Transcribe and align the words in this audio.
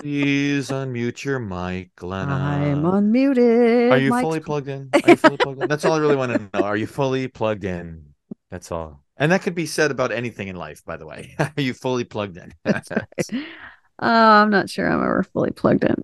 Please 0.00 0.70
unmute 0.70 1.24
your 1.24 1.38
mic, 1.38 1.94
Glenna. 1.96 2.32
I'm 2.34 2.82
unmuted. 2.84 3.90
Are 3.92 3.98
you 3.98 4.10
Mike's- 4.10 4.22
fully 4.22 4.40
plugged 4.40 4.68
in? 4.68 4.88
Are 4.94 5.00
you 5.10 5.16
fully 5.16 5.36
plugged 5.36 5.62
in? 5.62 5.68
That's 5.68 5.84
all 5.84 5.92
I 5.92 5.98
really 5.98 6.16
want 6.16 6.32
to 6.32 6.38
know. 6.58 6.64
Are 6.64 6.76
you 6.76 6.86
fully 6.86 7.28
plugged 7.28 7.64
in? 7.64 8.06
That's 8.50 8.72
all. 8.72 9.02
And 9.18 9.30
that 9.32 9.42
could 9.42 9.54
be 9.54 9.66
said 9.66 9.90
about 9.90 10.10
anything 10.12 10.48
in 10.48 10.56
life, 10.56 10.82
by 10.86 10.96
the 10.96 11.06
way. 11.06 11.34
Are 11.38 11.52
you 11.58 11.74
fully 11.74 12.04
plugged 12.04 12.38
in? 12.38 12.54
Oh, 12.64 12.72
I'm 14.00 14.48
not 14.50 14.70
sure 14.70 14.88
I'm 14.90 15.02
ever 15.02 15.22
fully 15.22 15.50
plugged 15.50 15.84
in. 15.84 16.02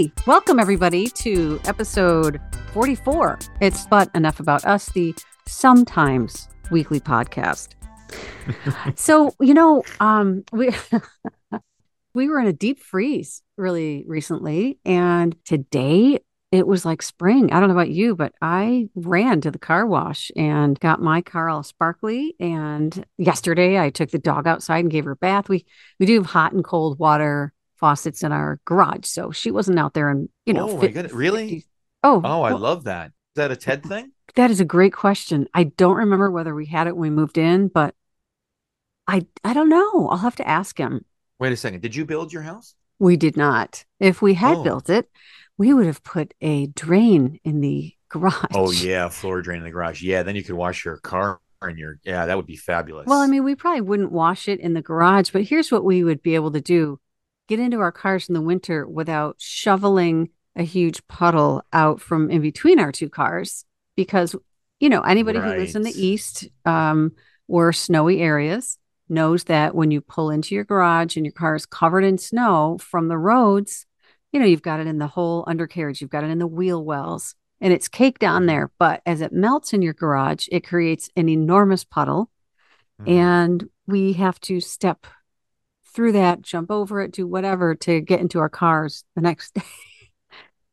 Hey, 0.00 0.10
welcome 0.26 0.58
everybody 0.58 1.08
to 1.08 1.60
episode 1.66 2.40
44. 2.72 3.38
It's 3.60 3.86
But 3.86 4.08
Enough 4.14 4.40
About 4.40 4.64
Us, 4.64 4.86
the 4.86 5.14
sometimes 5.46 6.48
weekly 6.70 7.00
podcast. 7.00 7.74
so, 8.98 9.34
you 9.40 9.52
know, 9.52 9.82
um 10.00 10.42
we 10.52 10.70
we 12.14 12.28
were 12.28 12.40
in 12.40 12.46
a 12.46 12.52
deep 12.54 12.78
freeze 12.78 13.42
really 13.58 14.06
recently 14.08 14.78
and 14.86 15.36
today 15.44 16.20
it 16.50 16.66
was 16.66 16.86
like 16.86 17.02
spring. 17.02 17.52
I 17.52 17.60
don't 17.60 17.68
know 17.68 17.74
about 17.74 17.90
you, 17.90 18.16
but 18.16 18.32
I 18.40 18.88
ran 18.94 19.42
to 19.42 19.50
the 19.50 19.58
car 19.58 19.86
wash 19.86 20.30
and 20.34 20.80
got 20.80 21.02
my 21.02 21.20
car 21.20 21.50
all 21.50 21.62
sparkly 21.62 22.36
and 22.40 23.04
yesterday 23.18 23.78
I 23.78 23.90
took 23.90 24.12
the 24.12 24.18
dog 24.18 24.46
outside 24.46 24.78
and 24.78 24.90
gave 24.90 25.04
her 25.04 25.10
a 25.10 25.16
bath. 25.16 25.50
We 25.50 25.66
we 25.98 26.06
do 26.06 26.22
have 26.22 26.30
hot 26.30 26.52
and 26.54 26.64
cold 26.64 26.98
water 26.98 27.52
faucets 27.80 28.22
in 28.22 28.30
our 28.32 28.60
garage, 28.66 29.06
so 29.06 29.30
she 29.32 29.50
wasn't 29.50 29.78
out 29.78 29.94
there 29.94 30.08
and, 30.10 30.28
you 30.46 30.52
know, 30.54 30.68
oh 30.70 30.74
my 30.76 30.80
fit- 30.82 30.94
goodness. 30.94 31.12
Really? 31.12 31.48
50 31.48 31.66
Oh, 32.02 32.22
Oh, 32.24 32.42
I 32.42 32.52
love 32.52 32.84
that. 32.84 33.06
Is 33.08 33.12
that 33.36 33.50
a 33.50 33.56
TED 33.56 33.84
thing? 33.84 34.12
that 34.36 34.50
is 34.50 34.60
a 34.60 34.64
great 34.64 34.92
question. 34.92 35.48
I 35.54 35.64
don't 35.64 35.96
remember 35.96 36.30
whether 36.30 36.54
we 36.54 36.66
had 36.66 36.86
it 36.86 36.96
when 36.96 37.10
we 37.10 37.16
moved 37.16 37.36
in, 37.36 37.66
but 37.68 37.94
I 39.08 39.26
I 39.44 39.52
don't 39.54 39.68
know. 39.68 40.08
I'll 40.08 40.18
have 40.18 40.36
to 40.36 40.46
ask 40.48 40.78
him. 40.78 41.04
Wait 41.38 41.52
a 41.52 41.56
second. 41.56 41.80
Did 41.82 41.96
you 41.96 42.04
build 42.04 42.32
your 42.32 42.42
house? 42.42 42.74
We 42.98 43.16
did 43.16 43.36
not. 43.36 43.84
If 43.98 44.22
we 44.22 44.34
had 44.34 44.58
Oh. 44.58 44.62
built 44.62 44.88
it, 44.90 45.10
we 45.58 45.72
would 45.74 45.86
have 45.86 46.02
put 46.04 46.32
a 46.40 46.66
drain 46.68 47.40
in 47.44 47.60
the 47.60 47.92
oh, 47.94 47.98
garage. 48.20 48.44
Oh 48.54 48.70
yeah, 48.70 49.08
floor 49.08 49.42
drain 49.42 49.58
in 49.58 49.64
the 49.64 49.70
garage. 49.70 50.02
Yeah, 50.02 50.22
then 50.22 50.36
you 50.36 50.44
could 50.44 50.54
wash 50.54 50.84
your 50.84 50.98
car 50.98 51.40
and 51.62 51.78
your 51.78 51.98
yeah, 52.04 52.26
that 52.26 52.36
would 52.36 52.46
be 52.46 52.56
fabulous. 52.56 53.06
Well, 53.06 53.20
I 53.20 53.26
mean, 53.26 53.42
we 53.44 53.54
probably 53.54 53.80
wouldn't 53.82 54.12
wash 54.12 54.48
it 54.48 54.60
in 54.60 54.74
the 54.74 54.82
garage, 54.82 55.30
but 55.30 55.42
here's 55.44 55.72
what 55.72 55.84
we 55.84 56.04
would 56.04 56.22
be 56.22 56.34
able 56.34 56.52
to 56.52 56.60
do. 56.60 57.00
Get 57.50 57.58
into 57.58 57.80
our 57.80 57.90
cars 57.90 58.28
in 58.28 58.34
the 58.34 58.40
winter 58.40 58.86
without 58.86 59.34
shoveling 59.40 60.28
a 60.54 60.62
huge 60.62 61.04
puddle 61.08 61.62
out 61.72 62.00
from 62.00 62.30
in 62.30 62.40
between 62.42 62.78
our 62.78 62.92
two 62.92 63.08
cars 63.08 63.64
because 63.96 64.36
you 64.78 64.88
know, 64.88 65.00
anybody 65.00 65.40
who 65.40 65.48
lives 65.58 65.74
in 65.74 65.82
the 65.82 66.00
east 66.00 66.46
um 66.64 67.10
or 67.48 67.72
snowy 67.72 68.20
areas 68.20 68.78
knows 69.08 69.42
that 69.44 69.74
when 69.74 69.90
you 69.90 70.00
pull 70.00 70.30
into 70.30 70.54
your 70.54 70.62
garage 70.62 71.16
and 71.16 71.26
your 71.26 71.32
car 71.32 71.56
is 71.56 71.66
covered 71.66 72.04
in 72.04 72.18
snow 72.18 72.78
from 72.80 73.08
the 73.08 73.18
roads, 73.18 73.84
you 74.30 74.38
know, 74.38 74.46
you've 74.46 74.62
got 74.62 74.78
it 74.78 74.86
in 74.86 74.98
the 74.98 75.08
whole 75.08 75.42
undercarriage, 75.48 76.00
you've 76.00 76.08
got 76.08 76.22
it 76.22 76.30
in 76.30 76.38
the 76.38 76.46
wheel 76.46 76.84
wells, 76.84 77.34
and 77.60 77.72
it's 77.72 77.88
caked 77.88 78.22
on 78.22 78.44
Mhm. 78.44 78.46
there. 78.46 78.70
But 78.78 79.02
as 79.04 79.20
it 79.22 79.32
melts 79.32 79.72
in 79.72 79.82
your 79.82 79.92
garage, 79.92 80.46
it 80.52 80.64
creates 80.64 81.10
an 81.16 81.28
enormous 81.28 81.82
puddle 81.82 82.30
Mhm. 83.00 83.08
and 83.08 83.68
we 83.88 84.12
have 84.12 84.38
to 84.42 84.60
step 84.60 85.04
through 85.92 86.12
that, 86.12 86.42
jump 86.42 86.70
over 86.70 87.00
it, 87.00 87.12
do 87.12 87.26
whatever 87.26 87.74
to 87.74 88.00
get 88.00 88.20
into 88.20 88.38
our 88.38 88.48
cars 88.48 89.04
the 89.14 89.20
next 89.22 89.54
day. 89.54 89.62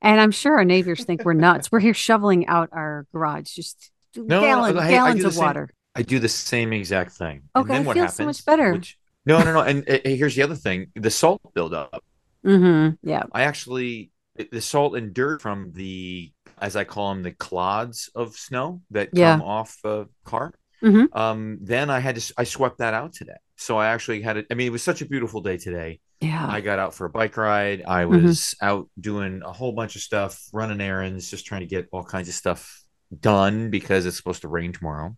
And 0.01 0.21
I'm 0.21 0.31
sure 0.31 0.55
our 0.57 0.65
neighbors 0.65 1.03
think 1.03 1.25
we're 1.25 1.33
nuts. 1.33 1.71
We're 1.71 1.79
here 1.79 1.93
shoveling 1.93 2.47
out 2.47 2.69
our 2.71 3.05
garage, 3.11 3.51
just 3.51 3.91
no, 4.15 4.41
gallon, 4.41 4.77
I- 4.77 4.85
I 4.87 4.89
gallons 4.91 5.23
of 5.23 5.33
same- 5.33 5.43
water. 5.45 5.69
I 5.95 6.03
do 6.03 6.19
the 6.19 6.29
same 6.29 6.73
exact 6.73 7.13
thing. 7.13 7.41
Okay, 7.55 7.75
and 7.77 7.85
then 7.85 7.89
I 7.89 7.93
feel 7.93 8.03
happens? 8.03 8.15
so 8.17 8.25
much 8.25 8.45
better. 8.45 8.73
which- 8.73 8.97
no, 9.25 9.39
no, 9.43 9.51
no. 9.51 9.61
And 9.61 9.89
uh, 9.89 9.97
here's 10.05 10.35
the 10.35 10.43
other 10.43 10.55
thing: 10.55 10.87
the 10.95 11.09
salt 11.09 11.41
buildup. 11.55 12.03
hmm 12.45 12.89
Yeah. 13.01 13.23
I 13.33 13.43
actually 13.43 14.11
the 14.51 14.61
salt 14.61 14.95
and 14.95 15.13
dirt 15.15 15.41
from 15.41 15.71
the, 15.73 16.31
as 16.61 16.75
I 16.75 16.83
call 16.83 17.09
them, 17.09 17.23
the 17.23 17.31
clods 17.31 18.11
of 18.13 18.35
snow 18.35 18.81
that 18.91 19.09
Yeah. 19.13 19.33
come 19.33 19.41
off 19.41 19.77
the 19.83 20.07
car. 20.23 20.53
Mhm. 20.83 21.13
Um, 21.15 21.57
then 21.61 21.89
I 21.89 21.99
had 21.99 22.17
to, 22.17 22.33
I 22.37 22.43
swept 22.43 22.77
that 22.77 22.93
out 22.93 23.13
today. 23.13 23.33
So 23.57 23.77
I 23.77 23.87
actually 23.87 24.21
had 24.21 24.37
it. 24.37 24.45
I 24.51 24.53
mean, 24.53 24.67
it 24.67 24.71
was 24.71 24.83
such 24.83 25.01
a 25.01 25.05
beautiful 25.05 25.41
day 25.41 25.57
today. 25.57 25.99
Yeah. 26.21 26.47
I 26.47 26.61
got 26.61 26.79
out 26.79 26.93
for 26.93 27.05
a 27.05 27.09
bike 27.09 27.35
ride. 27.37 27.83
I 27.87 28.03
Mhm. 28.05 28.23
was 28.23 28.55
out 28.61 28.87
doing 28.99 29.41
a 29.43 29.51
whole 29.51 29.71
bunch 29.71 29.95
of 29.95 30.01
stuff, 30.01 30.41
running 30.53 30.79
errands, 30.81 31.29
just 31.29 31.45
trying 31.45 31.61
to 31.61 31.67
get 31.67 31.87
all 31.91 32.03
kinds 32.03 32.27
of 32.29 32.35
stuff 32.35 32.81
done 33.19 33.69
because 33.69 34.05
it's 34.05 34.17
supposed 34.17 34.41
to 34.41 34.47
rain 34.47 34.73
tomorrow. 34.73 35.15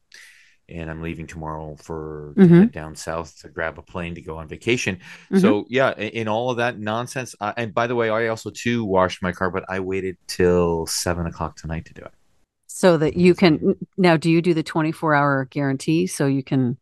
And 0.69 0.89
I'm 0.89 1.01
leaving 1.01 1.25
tomorrow 1.25 1.75
for 1.81 2.33
to 2.38 2.45
Mhm. 2.45 2.59
head 2.59 2.72
down 2.72 2.95
south 2.95 3.39
to 3.41 3.50
grab 3.50 3.77
a 3.79 3.81
plane 3.81 4.16
to 4.16 4.22
go 4.22 4.38
on 4.38 4.47
vacation. 4.47 5.00
Mhm. 5.31 5.41
So 5.41 5.66
yeah, 5.67 5.94
i- 5.97 6.01
in 6.03 6.27
all 6.27 6.51
of 6.51 6.57
that 6.57 6.79
nonsense. 6.79 7.35
And 7.41 7.73
by 7.73 7.88
the 7.88 7.95
way, 7.95 8.09
I 8.09 8.27
also 8.27 8.51
too 8.51 8.85
washed 8.85 9.21
my 9.23 9.31
car, 9.31 9.50
but 9.50 9.66
I 9.67 9.79
waited 9.79 10.17
till 10.27 10.85
seven 10.85 11.25
o'clock 11.25 11.56
tonight 11.57 11.85
to 11.85 11.94
do 11.94 12.01
it. 12.03 12.11
so 12.71 12.97
that 12.97 13.17
you 13.17 13.33
can 13.35 13.75
now 13.97 14.16
do 14.16 14.29
you 14.31 14.41
do 14.41 14.53
the 14.53 14.63
24 14.63 15.13
hour 15.13 15.45
guarantee 15.50 16.07
so 16.07 16.27
you 16.27 16.41
can 16.44 16.77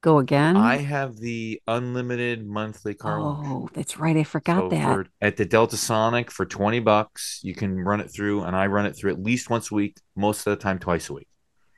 go 0.00 0.18
again? 0.18 0.56
I 0.56 0.76
have 0.78 1.16
the 1.18 1.60
unlimited 1.66 2.46
monthly 2.46 2.94
car 2.94 3.20
wash. 3.20 3.46
oh, 3.46 3.68
that's 3.72 3.98
right. 3.98 4.16
I 4.16 4.24
forgot 4.24 4.58
So 4.62 4.68
that. 4.70 4.84
for, 4.84 5.06
at 5.20 5.36
the 5.36 5.44
Delta 5.44 5.76
Sonic 5.76 6.30
for 6.30 6.44
20 6.46 6.80
bucks, 6.80 7.40
you 7.42 7.54
can 7.54 7.78
run 7.78 8.00
it 8.00 8.10
through, 8.10 8.42
and 8.42 8.54
I 8.56 8.66
run 8.66 8.86
it 8.86 8.96
through 8.96 9.12
at 9.12 9.22
least 9.22 9.50
once 9.50 9.70
a 9.70 9.74
week, 9.74 9.96
most 10.16 10.46
of 10.46 10.56
the 10.56 10.62
time 10.62 10.78
twice 10.78 11.08
a 11.10 11.14
week, 11.14 11.28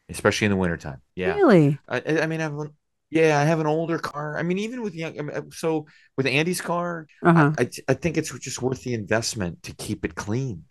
especially 0.09 0.47
in 0.47 0.51
the 0.53 0.57
wintertime. 0.57 1.01
Yeah. 1.15 1.35
Really? 1.35 1.79
I, 1.89 2.03
I 2.23 2.27
mean, 2.27 2.41
I 2.41 2.45
have 2.45 2.59
an, 2.59 2.71
yeah, 3.11 3.39
I 3.39 3.45
have 3.45 3.61
an 3.61 3.67
older 3.67 3.99
car. 3.99 4.39
I 4.39 4.43
mean, 4.43 4.59
even 4.59 4.83
with 4.83 4.95
young, 4.95 5.19
I 5.19 5.23
mean, 5.23 5.51
so 5.53 5.87
with 6.17 6.27
Andy's 6.27 6.61
car, 6.61 7.07
Uh-huh. 7.23 7.53
I, 7.59 7.69
I 7.89 7.95
think 7.95 8.17
it's 8.17 8.31
just 8.39 8.63
worth 8.63 8.83
the 8.83 8.95
investment 8.95 9.63
to 9.65 9.75
keep 9.75 10.05
it 10.05 10.15
clean. 10.15 10.65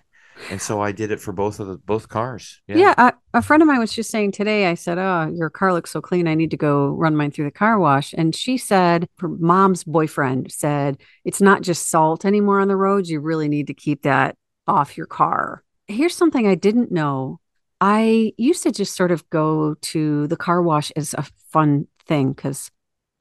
And 0.49 0.61
so 0.61 0.81
I 0.81 0.91
did 0.91 1.11
it 1.11 1.19
for 1.19 1.31
both 1.31 1.59
of 1.59 1.67
the 1.67 1.77
both 1.77 2.09
cars. 2.09 2.61
Yeah. 2.67 2.77
Yeah, 2.77 2.93
I, 2.97 3.13
a 3.33 3.41
friend 3.41 3.61
of 3.61 3.67
mine 3.67 3.79
was 3.79 3.93
just 3.93 4.09
saying 4.09 4.31
today, 4.31 4.65
I 4.67 4.73
said, 4.73 4.97
Oh, 4.97 5.31
your 5.33 5.49
car 5.49 5.73
looks 5.73 5.91
so 5.91 6.01
clean. 6.01 6.27
I 6.27 6.35
need 6.35 6.51
to 6.51 6.57
go 6.57 6.89
run 6.89 7.15
mine 7.15 7.31
through 7.31 7.45
the 7.45 7.51
car 7.51 7.79
wash. 7.79 8.13
And 8.13 8.35
she 8.35 8.57
said, 8.57 9.07
her 9.19 9.27
mom's 9.27 9.83
boyfriend 9.83 10.51
said, 10.51 10.97
It's 11.25 11.41
not 11.41 11.61
just 11.61 11.89
salt 11.89 12.25
anymore 12.25 12.59
on 12.59 12.67
the 12.67 12.75
roads. 12.75 13.09
You 13.09 13.19
really 13.19 13.47
need 13.47 13.67
to 13.67 13.73
keep 13.73 14.03
that 14.03 14.35
off 14.67 14.97
your 14.97 15.07
car. 15.07 15.63
Here's 15.87 16.15
something 16.15 16.47
I 16.47 16.55
didn't 16.55 16.91
know. 16.91 17.39
I 17.79 18.33
used 18.37 18.63
to 18.63 18.71
just 18.71 18.95
sort 18.95 19.11
of 19.11 19.27
go 19.29 19.75
to 19.81 20.27
the 20.27 20.37
car 20.37 20.61
wash 20.61 20.91
as 20.95 21.13
a 21.15 21.25
fun 21.51 21.87
thing 22.05 22.33
because 22.33 22.69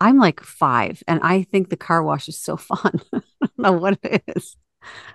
I'm 0.00 0.18
like 0.18 0.40
five 0.40 1.02
and 1.08 1.20
I 1.22 1.42
think 1.44 1.68
the 1.68 1.76
car 1.76 2.02
wash 2.02 2.28
is 2.28 2.38
so 2.38 2.56
fun. 2.58 3.00
I 3.12 3.20
don't 3.40 3.58
know 3.58 3.72
what 3.72 3.98
it 4.02 4.22
is. 4.36 4.56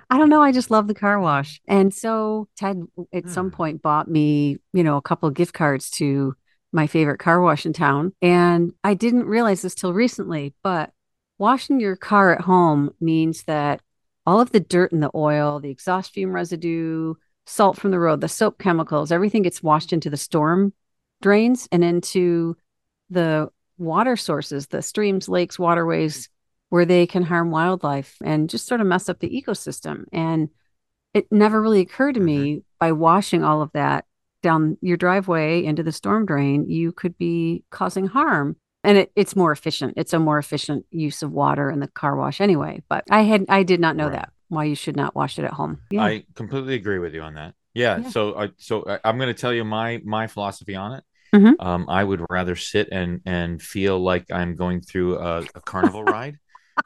I 0.10 0.18
don't 0.18 0.30
know. 0.30 0.42
I 0.42 0.52
just 0.52 0.72
love 0.72 0.88
the 0.88 0.94
car 0.94 1.20
wash. 1.20 1.62
And 1.68 1.94
so 1.94 2.48
Ted 2.56 2.82
at 3.14 3.28
some 3.30 3.50
Hmm. 3.50 3.56
point 3.56 3.82
bought 3.82 4.08
me, 4.08 4.58
you 4.74 4.84
know, 4.84 4.98
a 4.98 5.02
couple 5.02 5.28
of 5.28 5.36
gift 5.36 5.54
cards 5.54 5.90
to 5.92 6.36
my 6.72 6.88
favorite 6.88 7.20
car 7.20 7.42
wash 7.42 7.66
in 7.66 7.74
town. 7.74 8.14
And 8.22 8.74
I 8.84 8.94
didn't 8.94 9.26
realize 9.26 9.62
this 9.62 9.76
till 9.76 9.94
recently, 9.94 10.54
but 10.62 10.92
washing 11.38 11.80
your 11.80 11.96
car 11.96 12.34
at 12.34 12.42
home 12.42 12.92
means 13.00 13.44
that 13.44 13.82
all 14.26 14.40
of 14.40 14.52
the 14.52 14.60
dirt 14.60 14.92
and 14.92 15.02
the 15.02 15.12
oil, 15.16 15.60
the 15.60 15.70
exhaust 15.70 16.14
fume 16.14 16.34
residue, 16.34 17.14
salt 17.46 17.78
from 17.78 17.92
the 17.92 18.00
road, 18.00 18.22
the 18.22 18.28
soap 18.28 18.58
chemicals, 18.60 19.12
everything 19.12 19.44
gets 19.44 19.64
washed 19.64 19.94
into 19.94 20.10
the 20.10 20.18
storm 20.18 20.74
drains 21.22 21.68
and 21.72 21.84
into 21.84 22.58
the 23.10 23.50
water 23.78 24.16
sources, 24.16 24.68
the 24.68 24.82
streams, 24.82 25.30
lakes, 25.30 25.58
waterways, 25.60 26.30
where 26.76 26.86
they 26.86 27.08
can 27.08 27.24
harm 27.24 27.52
wildlife 27.52 28.18
and 28.22 28.50
just 28.50 28.68
sort 28.68 28.82
of 28.82 28.88
mess 28.88 29.08
up 29.08 29.20
the 29.20 29.30
ecosystem. 29.30 30.04
And 30.12 30.50
it 31.14 31.26
never 31.32 31.62
really 31.62 31.80
occurred 31.80 32.16
to 32.16 32.20
me 32.20 32.64
by 32.82 32.92
washing 32.92 33.46
all 33.46 33.62
of 33.62 33.72
that 33.72 34.04
down 34.44 34.78
your 34.82 34.98
driveway 34.98 35.64
into 35.64 35.84
the 35.84 35.94
storm 35.94 36.26
drain, 36.26 36.70
you 36.70 36.92
could 36.92 37.18
be 37.18 37.64
causing 37.70 38.08
harm. 38.08 38.58
And 38.84 38.98
it, 38.98 39.12
it's 39.16 39.38
more 39.38 39.54
efficient. 39.54 39.94
It's 39.96 40.12
a 40.12 40.20
more 40.20 40.38
efficient 40.38 40.86
use 40.92 41.24
of 41.24 41.32
water 41.32 41.72
in 41.72 41.80
the 41.80 41.88
car 41.88 42.18
wash 42.18 42.42
anyway. 42.42 42.84
But 42.90 43.06
I 43.10 43.22
had 43.22 43.46
I 43.48 43.64
did 43.64 43.80
not 43.80 43.96
know 43.96 44.08
Right. 44.08 44.16
that 44.20 44.34
why 44.50 44.66
you 44.66 44.76
should 44.76 44.98
not 44.98 45.16
wash 45.16 45.40
it 45.40 45.46
at 45.46 45.54
home. 45.54 45.80
Yeah. 45.90 46.04
I 46.04 46.26
completely 46.36 46.76
agree 46.76 47.00
with 47.00 47.14
you 47.16 47.22
on 47.22 47.36
that. 47.36 47.56
Yeah. 47.74 48.00
Yeah. 48.00 48.10
So 48.10 48.38
I 48.38 48.50
so 48.58 48.84
I, 48.86 49.00
I'm 49.06 49.18
going 49.18 49.34
to 49.34 49.42
tell 49.42 49.54
you 49.54 49.64
my 49.64 50.02
my 50.04 50.28
philosophy 50.28 50.76
on 50.76 50.92
it. 50.98 51.04
Mhm. 51.34 51.56
Um, 51.60 51.86
I 51.90 52.04
would 52.04 52.22
rather 52.30 52.58
sit 52.58 52.90
and 52.92 53.22
and 53.26 53.62
feel 53.62 53.98
like 54.00 54.26
I'm 54.30 54.56
going 54.58 54.82
through 54.82 55.20
a, 55.20 55.40
a 55.56 55.62
carnival 55.62 56.04
ride. 56.18 56.38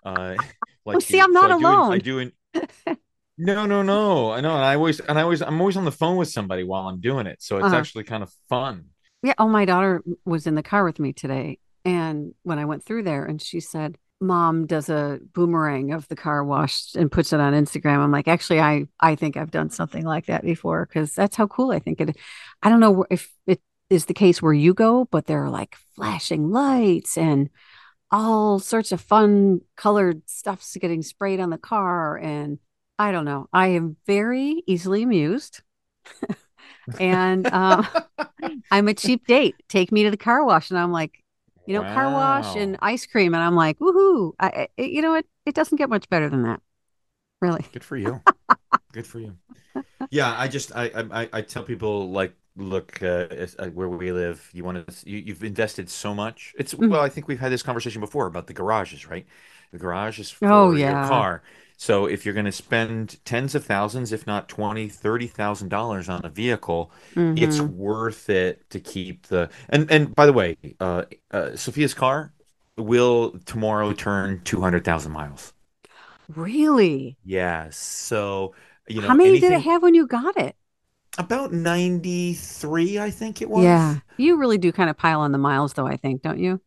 Uh, 0.03 0.35
like 0.85 0.97
Oh, 0.97 0.99
see, 0.99 1.17
you- 1.17 1.23
I'm 1.23 1.33
so 1.33 1.47
not 1.47 1.51
I 1.51 1.57
do 1.57 1.67
in- 1.73 1.91
I 1.91 1.97
alone. 1.97 1.99
do 1.99 2.19
in, 2.19 2.31
no, 3.37 3.65
no, 3.65 3.81
no. 3.81 4.31
I 4.31 4.41
know, 4.41 4.55
and 4.55 4.65
I 4.65 4.75
always 4.75 4.99
and 4.99 5.17
I 5.17 5.21
always 5.21 5.41
I'm 5.41 5.59
always 5.59 5.77
on 5.77 5.85
the 5.85 5.91
phone 5.91 6.17
with 6.17 6.29
somebody 6.29 6.63
while 6.63 6.87
I'm 6.87 6.99
doing 6.99 7.27
it, 7.27 7.41
so 7.41 7.57
it's 7.57 7.65
Uh-huh. 7.67 7.75
actually 7.77 8.03
kind 8.03 8.23
of 8.23 8.31
fun. 8.49 8.85
Yeah. 9.23 9.33
Oh, 9.37 9.47
my 9.47 9.65
daughter 9.65 10.01
was 10.25 10.47
in 10.47 10.55
the 10.55 10.63
car 10.63 10.83
with 10.85 10.99
me 10.99 11.11
today 11.13 11.59
And 11.85 12.33
when 12.43 12.57
I 12.59 12.65
went 12.65 12.83
through 12.85 13.03
there, 13.03 13.25
and 13.25 13.41
she 13.41 13.59
said, 13.59 13.97
Mom 14.21 14.65
does 14.65 14.89
a 14.89 15.19
boomerang 15.33 15.91
of 15.93 16.07
the 16.09 16.15
car 16.15 16.43
wash 16.43 16.93
and 16.95 17.11
puts 17.11 17.31
it 17.33 17.39
on 17.39 17.53
Instagram. 17.53 17.99
I'm 17.99 18.11
like, 18.11 18.27
actually, 18.27 18.59
I 18.61 18.87
I 18.99 19.15
think 19.15 19.37
I've 19.37 19.51
done 19.51 19.69
something 19.69 20.05
like 20.05 20.25
that 20.27 20.43
before 20.43 20.85
because 20.85 21.13
that's 21.15 21.37
how 21.37 21.47
cool 21.47 21.71
I 21.71 21.79
think 21.79 22.01
it. 22.01 22.17
I 22.61 22.69
don't 22.69 22.81
know 22.81 23.05
if 23.09 23.29
it 23.47 23.61
is 23.89 24.05
the 24.05 24.13
case 24.13 24.41
where 24.41 24.53
you 24.53 24.73
go, 24.73 25.05
but 25.11 25.25
there 25.25 25.43
are 25.45 25.49
like 25.49 25.75
flashing 25.95 26.49
lights 26.51 27.17
and 27.17 27.49
all 28.11 28.59
sorts 28.59 28.91
of 28.91 29.01
fun 29.01 29.61
colored 29.75 30.21
stuffs 30.27 30.75
getting 30.77 31.01
sprayed 31.01 31.39
on 31.39 31.49
the 31.49 31.57
car. 31.57 32.17
And 32.17 32.59
I 32.97 33.11
don't 33.11 33.25
know. 33.25 33.47
I 33.53 33.67
am 33.67 33.97
very 34.05 34.63
easily 34.65 35.03
amused. 35.03 35.61
and 36.99 37.47
um, 37.47 37.87
I'm 38.71 38.87
a 38.87 38.93
cheap 38.93 39.27
date. 39.27 39.55
Take 39.67 39.91
me 39.91 40.03
to 40.03 40.11
the 40.11 40.17
car 40.17 40.43
wash. 40.43 40.69
And 40.69 40.79
I'm 40.79 40.91
like, 40.91 41.23
you 41.65 41.75
know, 41.75 41.81
wow. 41.81 41.93
car 41.93 42.11
wash 42.11 42.55
and 42.55 42.77
ice 42.81 43.05
cream. 43.05 43.33
And 43.33 43.43
I'm 43.43 43.55
like, 43.55 43.79
woohoo. 43.79 44.33
I, 44.39 44.69
it, 44.75 44.89
you 44.89 45.01
know, 45.01 45.15
it, 45.15 45.27
it 45.45 45.55
doesn't 45.55 45.77
get 45.77 45.89
much 45.89 46.09
better 46.09 46.29
than 46.29 46.43
that. 46.43 46.61
Really. 47.41 47.65
Good 47.71 47.83
for 47.83 47.95
you. 47.95 48.21
Good 48.91 49.05
for 49.05 49.19
you. 49.19 49.37
Yeah. 50.09 50.33
I 50.35 50.47
just, 50.47 50.75
I, 50.75 50.85
I, 51.11 51.29
I 51.31 51.41
tell 51.41 51.63
people 51.63 52.11
like, 52.11 52.33
look 52.55 53.01
uh, 53.01 53.27
uh, 53.57 53.67
where 53.67 53.89
we 53.89 54.11
live 54.11 54.49
you 54.53 54.63
want 54.63 54.87
to 54.87 55.09
you, 55.09 55.33
have 55.33 55.43
invested 55.43 55.89
so 55.89 56.13
much 56.13 56.53
it's 56.57 56.73
mm-hmm. 56.73 56.89
well 56.89 57.01
i 57.01 57.09
think 57.09 57.27
we've 57.27 57.39
had 57.39 57.51
this 57.51 57.63
conversation 57.63 58.01
before 58.01 58.27
about 58.27 58.47
the 58.47 58.53
garages 58.53 59.07
right 59.07 59.25
the 59.71 59.77
garage 59.77 60.19
is 60.19 60.29
for 60.29 60.51
oh, 60.51 60.71
yeah. 60.71 61.01
your 61.01 61.09
car 61.09 61.43
so 61.77 62.05
if 62.05 62.25
you're 62.25 62.33
going 62.33 62.45
to 62.45 62.51
spend 62.51 63.23
tens 63.23 63.55
of 63.55 63.63
thousands 63.63 64.11
if 64.11 64.27
not 64.27 64.49
20 64.49 64.89
30 64.89 65.27
thousand 65.27 65.69
dollars 65.69 66.09
on 66.09 66.23
a 66.25 66.29
vehicle 66.29 66.91
mm-hmm. 67.15 67.41
it's 67.41 67.59
worth 67.61 68.29
it 68.29 68.69
to 68.69 68.79
keep 68.79 69.27
the 69.27 69.49
and 69.69 69.89
and 69.91 70.13
by 70.15 70.25
the 70.25 70.33
way 70.33 70.57
uh, 70.79 71.03
uh 71.31 71.55
sophia's 71.55 71.93
car 71.93 72.33
will 72.77 73.37
tomorrow 73.45 73.91
turn 73.93 74.41
200,000 74.43 75.11
miles 75.11 75.53
really 76.35 77.17
yes 77.23 77.77
so 77.77 78.53
you 78.87 79.01
know 79.01 79.07
how 79.07 79.13
many 79.13 79.29
anything... 79.29 79.51
did 79.51 79.57
it 79.57 79.61
have 79.61 79.81
when 79.81 79.93
you 79.93 80.07
got 80.07 80.37
it 80.37 80.55
about 81.17 81.51
93 81.51 82.99
i 82.99 83.09
think 83.09 83.41
it 83.41 83.49
was. 83.49 83.63
Yeah. 83.63 83.97
You 84.17 84.37
really 84.37 84.57
do 84.57 84.71
kind 84.71 84.89
of 84.89 84.97
pile 84.97 85.21
on 85.21 85.31
the 85.31 85.37
miles 85.37 85.73
though 85.73 85.87
i 85.87 85.97
think 85.97 86.21
don't 86.21 86.39
you? 86.39 86.61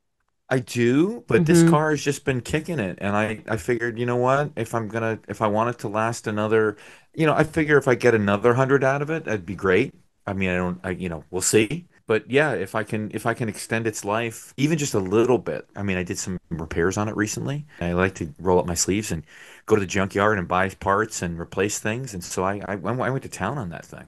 I 0.48 0.58
do 0.58 1.24
but 1.26 1.36
mm-hmm. 1.36 1.44
this 1.44 1.68
car 1.70 1.90
has 1.90 2.02
just 2.02 2.24
been 2.24 2.40
kicking 2.40 2.78
it 2.78 2.98
and 3.00 3.16
i 3.16 3.42
i 3.48 3.56
figured 3.56 3.98
you 3.98 4.04
know 4.06 4.16
what 4.16 4.50
if 4.56 4.74
i'm 4.74 4.88
gonna 4.88 5.18
if 5.28 5.40
i 5.40 5.46
want 5.46 5.70
it 5.70 5.78
to 5.80 5.88
last 5.88 6.26
another 6.26 6.76
you 7.14 7.26
know 7.26 7.34
i 7.34 7.44
figure 7.44 7.78
if 7.78 7.88
i 7.88 7.94
get 7.94 8.14
another 8.14 8.54
hundred 8.54 8.84
out 8.84 9.00
of 9.00 9.10
it 9.10 9.24
that'd 9.24 9.46
be 9.46 9.54
great. 9.54 9.94
I 10.26 10.34
mean 10.34 10.50
i 10.50 10.56
don't 10.56 10.80
i 10.84 10.90
you 10.90 11.08
know 11.08 11.24
we'll 11.30 11.42
see. 11.42 11.86
But 12.06 12.30
yeah 12.30 12.52
if 12.52 12.74
i 12.74 12.82
can 12.82 13.10
if 13.14 13.24
i 13.24 13.32
can 13.32 13.48
extend 13.48 13.86
its 13.86 14.04
life 14.04 14.52
even 14.58 14.76
just 14.76 14.92
a 14.92 14.98
little 14.98 15.38
bit 15.38 15.66
i 15.76 15.82
mean 15.82 15.96
i 15.96 16.02
did 16.02 16.18
some 16.18 16.38
repairs 16.50 16.98
on 16.98 17.08
it 17.08 17.16
recently. 17.16 17.64
I 17.80 17.92
like 17.92 18.14
to 18.16 18.34
roll 18.38 18.58
up 18.58 18.66
my 18.66 18.74
sleeves 18.74 19.12
and 19.12 19.22
go 19.64 19.76
to 19.76 19.80
the 19.80 19.86
junkyard 19.86 20.38
and 20.38 20.46
buy 20.46 20.68
parts 20.68 21.22
and 21.22 21.38
replace 21.40 21.78
things 21.78 22.12
and 22.12 22.22
so 22.22 22.44
i 22.44 22.60
i, 22.66 22.74
I 22.74 23.10
went 23.10 23.22
to 23.22 23.28
town 23.30 23.56
on 23.56 23.70
that 23.70 23.86
thing 23.86 24.04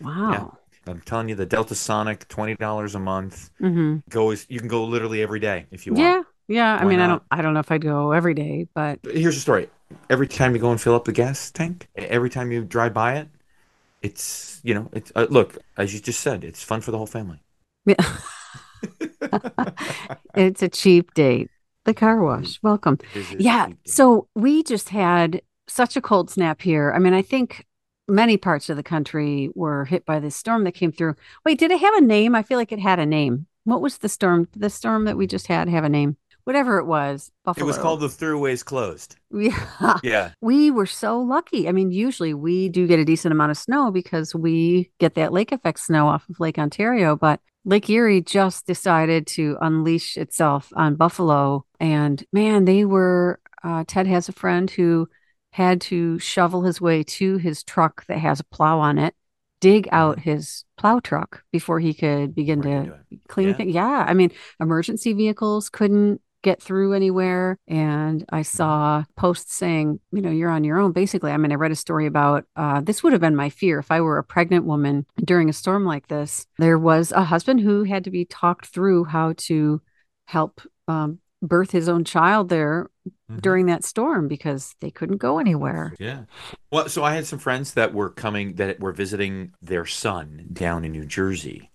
Wow. 0.00 0.30
Yeah. 0.32 0.48
I'm 0.86 1.00
telling 1.00 1.28
you, 1.28 1.34
the 1.34 1.46
Delta 1.46 1.74
Sonic, 1.74 2.28
twenty 2.28 2.54
dollars 2.56 2.94
a 2.94 2.98
month. 2.98 3.50
Mm-hmm. 3.60 3.98
Goes. 4.10 4.46
You 4.48 4.58
can 4.58 4.68
go 4.68 4.84
literally 4.84 5.22
every 5.22 5.40
day 5.40 5.66
if 5.70 5.86
you 5.86 5.94
want. 5.94 6.02
Yeah, 6.02 6.22
yeah. 6.46 6.76
Why 6.76 6.82
I 6.82 6.84
mean, 6.84 6.98
not? 6.98 7.04
I 7.04 7.08
don't. 7.08 7.22
I 7.30 7.42
don't 7.42 7.54
know 7.54 7.60
if 7.60 7.72
I'd 7.72 7.82
go 7.82 8.12
every 8.12 8.34
day, 8.34 8.68
but 8.74 8.98
here's 9.02 9.34
the 9.34 9.40
story. 9.40 9.68
Every 10.10 10.28
time 10.28 10.54
you 10.54 10.60
go 10.60 10.70
and 10.70 10.80
fill 10.80 10.94
up 10.94 11.04
the 11.04 11.12
gas 11.12 11.50
tank, 11.50 11.88
every 11.96 12.28
time 12.28 12.52
you 12.52 12.64
drive 12.64 12.92
by 12.92 13.16
it, 13.16 13.28
it's 14.02 14.60
you 14.62 14.74
know, 14.74 14.90
it's 14.92 15.10
uh, 15.14 15.26
look 15.30 15.58
as 15.76 15.94
you 15.94 16.00
just 16.00 16.20
said, 16.20 16.44
it's 16.44 16.62
fun 16.62 16.80
for 16.82 16.90
the 16.90 16.98
whole 16.98 17.06
family. 17.06 17.40
Yeah. 17.86 17.94
it's 20.34 20.62
a 20.62 20.68
cheap 20.68 21.14
date. 21.14 21.50
The 21.84 21.94
car 21.94 22.22
wash. 22.22 22.58
Welcome. 22.62 22.98
Yeah. 23.38 23.68
So 23.86 24.28
we 24.34 24.62
just 24.62 24.90
had 24.90 25.42
such 25.66 25.96
a 25.96 26.00
cold 26.00 26.30
snap 26.30 26.62
here. 26.62 26.92
I 26.94 26.98
mean, 26.98 27.14
I 27.14 27.22
think 27.22 27.66
many 28.08 28.36
parts 28.36 28.68
of 28.68 28.76
the 28.76 28.82
country 28.82 29.50
were 29.54 29.84
hit 29.84 30.04
by 30.04 30.20
this 30.20 30.36
storm 30.36 30.64
that 30.64 30.72
came 30.72 30.92
through. 30.92 31.14
Wait, 31.44 31.58
did 31.58 31.70
it 31.70 31.80
have 31.80 31.94
a 31.94 32.00
name? 32.00 32.34
I 32.34 32.42
feel 32.42 32.58
like 32.58 32.72
it 32.72 32.78
had 32.78 32.98
a 32.98 33.06
name. 33.06 33.46
What 33.64 33.80
was 33.80 33.98
the 33.98 34.08
storm? 34.08 34.48
The 34.54 34.70
storm 34.70 35.04
that 35.04 35.16
we 35.16 35.26
just 35.26 35.46
had 35.46 35.68
have 35.68 35.84
a 35.84 35.88
name. 35.88 36.16
Whatever 36.44 36.78
it 36.78 36.84
was, 36.84 37.32
Buffalo. 37.42 37.64
It 37.64 37.66
was 37.66 37.78
called 37.78 38.00
the 38.00 38.08
Thruways 38.08 38.64
Closed. 38.64 39.16
Yeah. 39.30 39.96
Yeah. 40.02 40.30
We 40.40 40.70
were 40.70 40.86
so 40.86 41.18
lucky. 41.18 41.68
I 41.68 41.72
mean, 41.72 41.90
usually 41.90 42.34
we 42.34 42.68
do 42.68 42.86
get 42.86 42.98
a 43.00 43.04
decent 43.04 43.32
amount 43.32 43.50
of 43.50 43.58
snow 43.58 43.90
because 43.90 44.34
we 44.34 44.90
get 45.00 45.14
that 45.14 45.32
lake 45.32 45.50
effect 45.52 45.80
snow 45.80 46.06
off 46.06 46.28
of 46.28 46.38
Lake 46.38 46.58
Ontario, 46.58 47.16
but 47.16 47.40
Lake 47.64 47.88
Erie 47.88 48.20
just 48.20 48.66
decided 48.66 49.26
to 49.28 49.56
unleash 49.62 50.16
itself 50.18 50.70
on 50.76 50.96
Buffalo. 50.96 51.64
And 51.80 52.22
man, 52.32 52.66
they 52.66 52.84
were, 52.84 53.40
uh, 53.62 53.84
Ted 53.88 54.06
has 54.06 54.28
a 54.28 54.32
friend 54.32 54.70
who 54.70 55.08
had 55.54 55.80
to 55.80 56.18
shovel 56.18 56.62
his 56.62 56.80
way 56.80 57.04
to 57.04 57.36
his 57.36 57.62
truck 57.62 58.04
that 58.06 58.18
has 58.18 58.40
a 58.40 58.44
plow 58.44 58.80
on 58.80 58.98
it, 58.98 59.14
dig 59.60 59.84
mm-hmm. 59.84 59.94
out 59.94 60.18
his 60.18 60.64
plow 60.76 60.98
truck 60.98 61.44
before 61.52 61.78
he 61.78 61.94
could 61.94 62.34
begin 62.34 62.60
to 62.60 62.98
clean 63.28 63.50
yeah. 63.50 63.54
things. 63.54 63.72
Yeah. 63.72 64.04
I 64.04 64.14
mean, 64.14 64.32
emergency 64.58 65.12
vehicles 65.12 65.70
couldn't 65.70 66.20
get 66.42 66.60
through 66.60 66.92
anywhere. 66.92 67.56
And 67.68 68.24
I 68.30 68.40
mm-hmm. 68.40 68.56
saw 68.56 69.04
posts 69.16 69.54
saying, 69.54 70.00
you 70.10 70.22
know, 70.22 70.30
you're 70.32 70.50
on 70.50 70.64
your 70.64 70.80
own. 70.80 70.90
Basically, 70.90 71.30
I 71.30 71.36
mean, 71.36 71.52
I 71.52 71.54
read 71.54 71.70
a 71.70 71.76
story 71.76 72.06
about 72.06 72.46
uh, 72.56 72.80
this 72.80 73.04
would 73.04 73.12
have 73.12 73.20
been 73.22 73.36
my 73.36 73.48
fear 73.48 73.78
if 73.78 73.92
I 73.92 74.00
were 74.00 74.18
a 74.18 74.24
pregnant 74.24 74.64
woman 74.64 75.06
during 75.24 75.48
a 75.48 75.52
storm 75.52 75.84
like 75.84 76.08
this. 76.08 76.48
There 76.58 76.80
was 76.80 77.12
a 77.12 77.22
husband 77.22 77.60
who 77.60 77.84
had 77.84 78.02
to 78.04 78.10
be 78.10 78.24
talked 78.24 78.66
through 78.66 79.04
how 79.04 79.34
to 79.36 79.80
help 80.26 80.62
um, 80.88 81.20
birth 81.46 81.70
his 81.70 81.88
own 81.88 82.04
child 82.04 82.48
there 82.48 82.90
mm-hmm. 83.08 83.38
during 83.38 83.66
that 83.66 83.84
storm 83.84 84.28
because 84.28 84.74
they 84.80 84.90
couldn't 84.90 85.18
go 85.18 85.38
anywhere. 85.38 85.94
Yeah. 85.98 86.24
Well, 86.70 86.88
so 86.88 87.04
I 87.04 87.14
had 87.14 87.26
some 87.26 87.38
friends 87.38 87.74
that 87.74 87.94
were 87.94 88.10
coming 88.10 88.54
that 88.56 88.80
were 88.80 88.92
visiting 88.92 89.52
their 89.62 89.86
son 89.86 90.46
down 90.52 90.84
in 90.84 90.92
New 90.92 91.04
Jersey. 91.04 91.70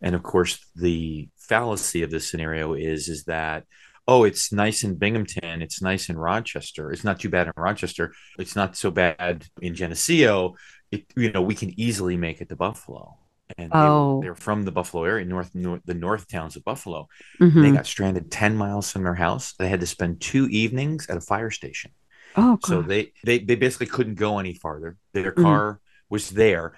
And 0.00 0.14
of 0.14 0.22
course, 0.22 0.64
the 0.74 1.28
fallacy 1.36 2.02
of 2.02 2.10
this 2.10 2.30
scenario 2.30 2.74
is 2.74 3.08
is 3.08 3.24
that 3.24 3.64
oh, 4.08 4.22
it's 4.22 4.52
nice 4.52 4.84
in 4.84 4.94
Binghamton, 4.94 5.62
it's 5.62 5.82
nice 5.82 6.08
in 6.08 6.16
Rochester. 6.16 6.92
It's 6.92 7.02
not 7.02 7.18
too 7.18 7.28
bad 7.28 7.48
in 7.48 7.52
Rochester. 7.56 8.12
It's 8.38 8.54
not 8.54 8.76
so 8.76 8.92
bad 8.92 9.44
in 9.60 9.74
Geneseo. 9.74 10.54
It, 10.92 11.06
you 11.16 11.32
know, 11.32 11.42
we 11.42 11.56
can 11.56 11.78
easily 11.78 12.16
make 12.16 12.40
it 12.40 12.48
to 12.50 12.56
Buffalo 12.56 13.18
and 13.56 13.70
oh. 13.72 14.20
they, 14.20 14.28
are 14.28 14.34
from 14.34 14.64
the 14.64 14.72
Buffalo 14.72 15.04
area, 15.04 15.24
north, 15.24 15.54
north 15.54 15.82
the 15.84 15.94
north 15.94 16.28
towns 16.28 16.56
of 16.56 16.64
Buffalo. 16.64 17.08
Mm-hmm. 17.40 17.62
They 17.62 17.70
got 17.72 17.86
stranded 17.86 18.30
ten 18.30 18.56
miles 18.56 18.90
from 18.90 19.04
their 19.04 19.14
house. 19.14 19.54
They 19.58 19.68
had 19.68 19.80
to 19.80 19.86
spend 19.86 20.20
two 20.20 20.46
evenings 20.48 21.08
at 21.08 21.16
a 21.16 21.20
fire 21.20 21.50
station. 21.50 21.92
Oh, 22.36 22.56
God. 22.56 22.66
so 22.66 22.82
they, 22.82 23.12
they 23.24 23.38
they 23.38 23.54
basically 23.54 23.86
couldn't 23.86 24.16
go 24.16 24.38
any 24.38 24.54
farther. 24.54 24.96
Their 25.12 25.32
mm-hmm. 25.32 25.42
car 25.42 25.72
mm-hmm. 25.72 26.14
was 26.14 26.30
there, 26.30 26.76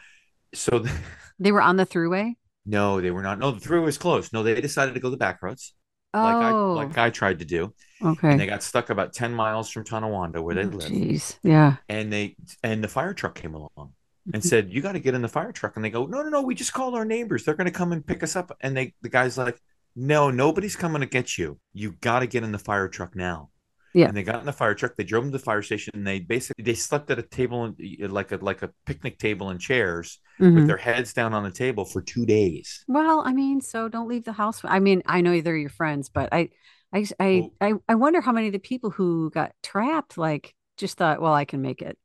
so 0.55 0.85
they 1.39 1.53
were 1.53 1.63
on 1.63 1.77
the 1.77 1.87
thruway. 1.87 2.35
No, 2.67 3.01
they 3.01 3.11
were 3.11 3.23
not. 3.23 3.39
No, 3.39 3.51
the 3.53 3.67
thruway 3.67 3.85
was 3.85 3.99
closed. 3.99 4.33
No, 4.33 4.43
they 4.43 4.61
decided 4.61 4.95
to 4.95 5.01
go 5.01 5.11
the 5.11 5.17
back 5.17 5.43
roads, 5.43 5.73
oh. 6.13 6.23
like 6.23 6.37
I 6.37 6.51
oh. 6.51 6.73
like 6.75 6.99
I 6.99 7.11
tried 7.11 7.39
to 7.39 7.45
do. 7.47 7.75
Okay, 8.05 8.31
and 8.31 8.41
they 8.41 8.47
got 8.47 8.63
stuck 8.63 8.91
about 8.91 9.15
ten 9.15 9.33
miles 9.33 9.71
from 9.71 9.85
Tonawanda, 9.85 10.43
where 10.43 10.55
they 10.55 10.65
oh, 10.65 10.69
live. 10.69 10.91
Jeez, 10.91 11.39
yeah. 11.43 11.77
And 11.89 12.13
they 12.13 12.37
and 12.63 12.85
the 12.85 12.89
fire 12.89 13.15
truck 13.15 13.35
came 13.35 13.55
along 13.55 13.95
and 14.35 14.45
said, 14.45 14.71
"You 14.71 14.81
got 14.81 14.93
to 14.93 15.01
get 15.01 15.15
in 15.15 15.23
the 15.23 15.29
fire 15.29 15.53
truck." 15.53 15.77
And 15.77 15.85
they 15.85 15.91
go, 15.91 16.07
"No, 16.07 16.23
no, 16.23 16.29
no. 16.29 16.43
We 16.43 16.55
just 16.55 16.73
called 16.73 16.95
our 16.95 17.05
neighbors. 17.05 17.45
They're 17.45 17.55
going 17.55 17.67
to 17.67 17.71
come 17.71 17.93
and 17.93 18.07
pick 18.07 18.23
us 18.23 18.37
up." 18.37 18.57
And 18.61 18.77
they, 18.77 18.95
the 19.03 19.09
guy's 19.09 19.39
like, 19.39 19.61
"No, 19.97 20.31
nobody's 20.31 20.77
coming 20.77 21.01
to 21.01 21.07
get 21.07 21.39
you. 21.39 21.59
You 21.73 21.93
got 22.01 22.21
to 22.21 22.27
get 22.27 22.45
in 22.45 22.53
the 22.53 22.59
fire 22.59 22.89
truck 22.89 23.17
now." 23.17 23.51
Yeah. 23.95 24.09
And 24.09 24.17
they 24.17 24.23
got 24.23 24.41
in 24.41 24.47
the 24.47 24.53
fire 24.53 24.75
truck. 24.75 24.97
They 24.97 25.05
drove 25.05 25.25
them 25.25 25.33
to 25.33 25.39
the 25.39 25.45
fire 25.45 25.63
station. 25.63 25.93
And 25.95 26.07
they 26.07 26.21
basically 26.21 26.63
they 26.63 26.75
slept 26.75 27.11
at 27.11 27.19
a 27.19 27.23
table, 27.23 27.75
like 28.01 28.33
a 28.33 28.37
like 28.37 28.63
a 28.63 28.71
picnic 28.87 29.19
table 29.19 29.49
and 29.49 29.61
chairs, 29.61 30.21
mm-hmm. 30.41 30.55
with 30.55 30.67
their 30.67 30.77
heads 30.77 31.13
down 31.13 31.35
on 31.35 31.43
the 31.43 31.51
table 31.51 31.85
for 31.85 32.03
two 32.03 32.27
days. 32.27 32.85
Well, 32.87 33.23
I 33.25 33.33
mean, 33.33 33.61
so 33.61 33.89
don't 33.89 34.09
leave 34.09 34.25
the 34.25 34.33
house. 34.33 34.61
I 34.65 34.79
mean, 34.79 35.03
I 35.07 35.21
know 35.21 35.41
they're 35.41 35.57
your 35.57 35.71
friends, 35.71 36.11
but 36.11 36.29
I, 36.33 36.51
I, 36.93 37.07
I, 37.19 37.51
I, 37.61 37.73
I 37.89 37.95
wonder 37.95 38.21
how 38.21 38.33
many 38.33 38.49
of 38.49 38.53
the 38.53 38.59
people 38.59 38.91
who 38.91 39.31
got 39.31 39.53
trapped 39.63 40.19
like 40.19 40.55
just 40.77 40.97
thought, 40.97 41.21
well, 41.21 41.35
I 41.35 41.45
can 41.45 41.61
make 41.61 41.83
it 41.83 41.99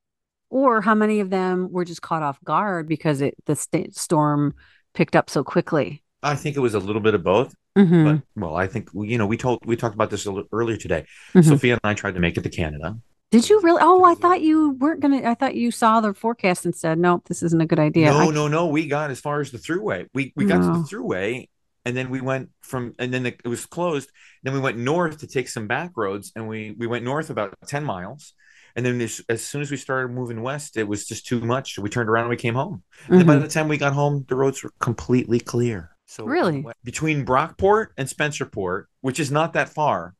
or 0.53 0.81
how 0.81 0.93
many 0.93 1.19
of 1.19 1.29
them 1.31 1.72
were 1.72 1.83
just 1.83 2.01
caught 2.01 2.22
off 2.22 2.41
guard 2.43 2.88
because 2.88 3.22
it 3.22 3.36
the 3.45 3.55
st- 3.55 3.95
storm 3.95 4.53
picked 4.93 5.15
up 5.15 5.29
so 5.29 5.43
quickly? 5.43 6.03
I 6.22 6.36
think 6.36 6.55
it 6.55 6.60
was 6.60 6.75
a 6.75 6.79
little 6.79 7.01
bit 7.01 7.15
of 7.15 7.24
both 7.24 7.53
mm-hmm. 7.77 8.03
but 8.05 8.22
well 8.36 8.55
i 8.55 8.67
think 8.67 8.89
you 8.93 9.17
know 9.17 9.25
we 9.25 9.38
told 9.38 9.65
we 9.65 9.75
talked 9.75 9.95
about 9.95 10.10
this 10.10 10.25
a 10.25 10.31
little 10.31 10.48
earlier 10.51 10.77
today. 10.77 11.05
Mm-hmm. 11.33 11.50
sophia 11.50 11.74
and 11.74 11.81
i 11.83 11.93
tried 11.93 12.15
to 12.15 12.19
make 12.19 12.38
it 12.38 12.43
to 12.43 12.50
canada. 12.50 12.98
Did 13.31 13.50
you 13.50 13.60
really? 13.62 13.81
Oh 13.81 14.03
i 14.03 14.13
thought 14.13 14.41
you 14.41 14.72
weren't 14.72 15.00
gonna 15.00 15.27
i 15.27 15.33
thought 15.33 15.55
you 15.55 15.72
saw 15.72 16.01
the 16.01 16.13
forecast 16.13 16.65
and 16.65 16.75
said 16.75 17.00
nope 17.00 17.27
this 17.27 17.41
isn't 17.41 17.62
a 17.62 17.65
good 17.65 17.79
idea. 17.79 18.12
No 18.12 18.19
I... 18.19 18.29
no 18.29 18.48
no 18.48 18.67
we 18.67 18.88
got 18.88 19.10
as 19.10 19.19
far 19.19 19.41
as 19.41 19.51
the 19.51 19.57
thruway. 19.57 20.07
We 20.13 20.33
we 20.36 20.45
got 20.45 20.62
no. 20.62 20.74
to 20.74 20.79
the 20.79 20.86
thruway 20.86 21.50
and 21.86 21.98
then 21.98 22.10
we 22.10 22.22
went 22.22 22.50
from 22.62 22.93
and 23.00 23.12
then 23.12 23.25
it 23.25 23.43
was 23.43 23.65
closed. 23.65 24.10
Then 24.43 24.53
we 24.53 24.60
went 24.60 24.77
north 24.77 25.19
to 25.19 25.27
take 25.27 25.50
some 25.50 25.67
back 25.67 25.91
roads 25.95 26.31
and 26.36 26.48
we 26.48 26.75
we 26.77 26.86
went 26.86 27.03
north 27.03 27.31
about 27.31 27.55
10 27.67 27.83
miles 27.83 28.33
and 28.75 28.86
then 28.86 29.00
as, 29.01 29.22
as 29.30 29.44
soon 29.44 29.62
as 29.62 29.70
we 29.72 29.77
started 29.77 30.10
moving 30.13 30.42
west, 30.42 30.77
it 30.77 30.88
was 30.88 31.06
just 31.06 31.25
too 31.27 31.39
much. 31.42 31.77
We 31.80 31.89
turned 31.89 32.10
around 32.10 32.24
and 32.25 32.30
we 32.32 32.38
came 32.38 32.56
home. 32.56 32.84
Mm-hmm. 33.03 33.13
And 33.13 33.27
by 33.27 33.36
the 33.38 33.48
time 33.48 33.68
we 33.68 33.77
got 33.77 33.94
home, 33.94 34.25
the 34.27 34.36
roads 34.36 34.63
were 34.63 34.72
completely 34.80 35.39
clear. 35.39 35.92
So 36.06 36.25
Really? 36.25 36.65
between 36.84 37.25
Brockport 37.25 37.88
and 37.98 38.08
Spencerport, 38.08 38.86
which 39.01 39.20
is 39.20 39.32
not 39.32 39.53
that 39.53 39.70
far, 39.70 40.15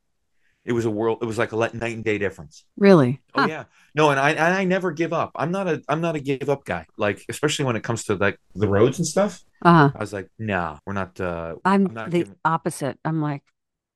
it 0.66 0.72
was 0.72 0.86
a 0.86 0.90
world. 0.90 1.18
It 1.22 1.26
was 1.26 1.38
like 1.38 1.52
a 1.52 1.58
night 1.58 1.74
and 1.96 2.04
day 2.06 2.18
difference. 2.18 2.64
Really? 2.78 3.20
Oh 3.36 3.42
Huh. 3.42 3.48
yeah, 3.50 3.64
no, 3.96 4.12
and 4.12 4.20
I 4.20 4.30
and 4.32 4.54
I 4.54 4.64
never 4.64 4.92
give 4.94 5.12
up. 5.12 5.32
I'm 5.36 5.52
not 5.52 5.68
a 5.68 5.82
I'm 5.90 6.00
not 6.00 6.16
a 6.16 6.22
give 6.22 6.50
up 6.50 6.64
guy. 6.64 6.86
Like 6.98 7.22
especially 7.28 7.66
when 7.66 7.76
it 7.76 7.84
comes 7.84 8.06
to 8.06 8.16
like 8.16 8.40
the 8.56 8.68
roads 8.70 8.98
and 8.98 9.06
stuff. 9.06 9.44
Uh-huh. 9.62 9.92
I 9.94 10.00
was 10.00 10.14
like, 10.14 10.30
nah, 10.40 10.78
we're 10.86 10.94
not. 10.94 11.20
uh 11.20 11.56
I'm, 11.66 11.88
I'm 11.88 11.94
not 11.94 12.12
the 12.12 12.20
giving- 12.20 12.36
opposite. 12.46 12.98
I'm 13.04 13.22
like, 13.22 13.44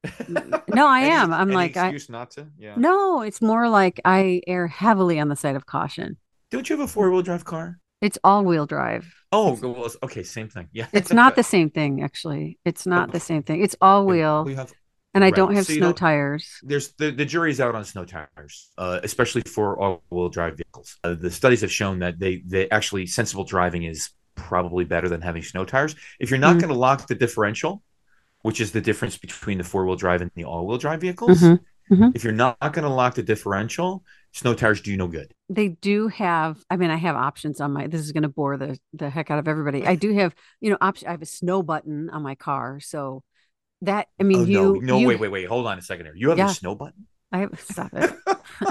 no, 0.27 0.87
I 0.87 1.01
Any- 1.01 1.11
am. 1.11 1.33
I'm 1.33 1.49
any 1.49 1.55
like, 1.55 1.77
I, 1.77 1.87
excuse 1.89 2.09
not 2.09 2.31
to. 2.31 2.47
Yeah. 2.57 2.75
no, 2.77 3.21
it's 3.21 3.41
more 3.41 3.67
like 3.69 3.99
I 4.05 4.41
err 4.47 4.67
heavily 4.67 5.19
on 5.19 5.29
the 5.29 5.35
side 5.35 5.55
of 5.55 5.65
caution. 5.65 6.17
Don't 6.51 6.69
you 6.69 6.77
have 6.77 6.85
a 6.87 6.91
four 6.91 7.11
wheel 7.11 7.21
drive 7.21 7.45
car? 7.45 7.79
It's 8.01 8.17
all 8.23 8.43
wheel 8.45 8.65
drive. 8.65 9.11
Oh, 9.31 9.57
well, 9.61 9.89
okay, 10.03 10.23
same 10.23 10.49
thing. 10.49 10.69
Yeah. 10.71 10.85
It's 10.93 11.11
not 11.11 11.35
the 11.35 11.43
same 11.43 11.69
thing, 11.71 12.03
actually. 12.03 12.59
It's 12.63 12.85
not 12.85 13.11
the 13.11 13.19
same 13.19 13.43
thing. 13.43 13.61
It's 13.63 13.75
all 13.81 14.05
wheel, 14.05 14.43
We 14.45 14.55
have 14.55 14.71
and 15.13 15.23
I 15.23 15.27
right. 15.27 15.35
don't 15.35 15.55
have 15.55 15.65
So 15.65 15.73
snow 15.73 15.93
tires. 15.93 16.59
there's 16.63 16.91
the, 16.93 17.09
the 17.11 17.25
jury's 17.25 17.59
out 17.59 17.73
on 17.73 17.83
snow 17.83 18.05
tires, 18.05 18.69
uh, 18.77 18.99
especially 19.03 19.41
for 19.41 19.79
all-wheel 19.79 20.29
drive 20.29 20.57
vehicles. 20.57 20.97
Uh, 21.03 21.15
the 21.15 21.31
studies 21.31 21.61
have 21.61 21.71
shown 21.71 21.99
that 21.99 22.19
they 22.19 22.43
they 22.45 22.69
actually 22.69 23.07
sensible 23.07 23.43
driving 23.43 23.83
is 23.83 24.11
probably 24.35 24.85
better 24.85 25.09
than 25.09 25.21
having 25.21 25.41
snow 25.41 25.65
tires. 25.65 25.95
If 26.19 26.29
you're 26.29 26.39
not 26.39 26.57
Mhm. 26.57 26.61
going 26.61 26.73
to 26.73 26.79
lock 26.79 27.07
the 27.07 27.15
differential, 27.15 27.81
which 28.41 28.61
is 28.61 28.71
the 28.71 28.81
difference 28.81 29.17
between 29.17 29.57
the 29.57 29.63
four-wheel 29.63 29.95
drive 29.95 30.21
and 30.21 30.31
the 30.35 30.43
all-wheel 30.45 30.77
drive 30.77 31.01
vehicles, 31.01 31.41
Mhm. 31.41 31.59
Mhm. 31.91 32.11
if 32.15 32.23
you're 32.23 32.33
not 32.33 32.59
going 32.59 32.83
to 32.83 32.89
lock 32.89 33.15
the 33.15 33.23
differential, 33.23 34.03
snow 34.33 34.53
tires 34.53 34.81
do 34.81 34.91
you 34.91 34.97
no 34.97 35.07
good. 35.07 35.33
They 35.49 35.69
do 35.69 36.09
have, 36.09 36.63
I 36.69 36.75
mean, 36.77 36.89
I 36.91 36.97
have 36.97 37.15
options 37.15 37.61
on 37.61 37.71
my, 37.71 37.87
this 37.87 38.01
is 38.01 38.11
going 38.11 38.23
to 38.23 38.29
bore 38.29 38.57
the, 38.57 38.77
the 38.93 39.09
heck 39.09 39.31
out 39.31 39.39
of 39.39 39.47
everybody. 39.47 39.85
I 39.87 39.95
do 39.95 40.13
have, 40.13 40.35
you 40.59 40.69
know, 40.69 40.77
option. 40.81 41.07
I 41.07 41.11
have 41.11 41.21
a 41.21 41.25
snow 41.25 41.63
button 41.63 42.09
on 42.09 42.21
my 42.23 42.35
car. 42.35 42.79
So 42.81 43.23
that, 43.81 44.07
I 44.19 44.23
mean, 44.23 44.39
oh 44.41 44.43
you, 44.43 44.53
no, 44.53 44.73
no, 44.73 44.97
you, 44.99 45.07
wait, 45.07 45.19
wait, 45.19 45.31
wait, 45.31 45.45
hold 45.47 45.65
on 45.65 45.77
a 45.77 45.81
second 45.81 46.07
here. 46.07 46.15
You 46.15 46.29
have 46.29 46.37
Yeah. 46.37 46.49
a 46.49 46.53
snow 46.53 46.75
button? 46.75 47.07
I 47.31 47.39
have, 47.39 47.59
stop 47.61 47.89
it. 47.93 48.11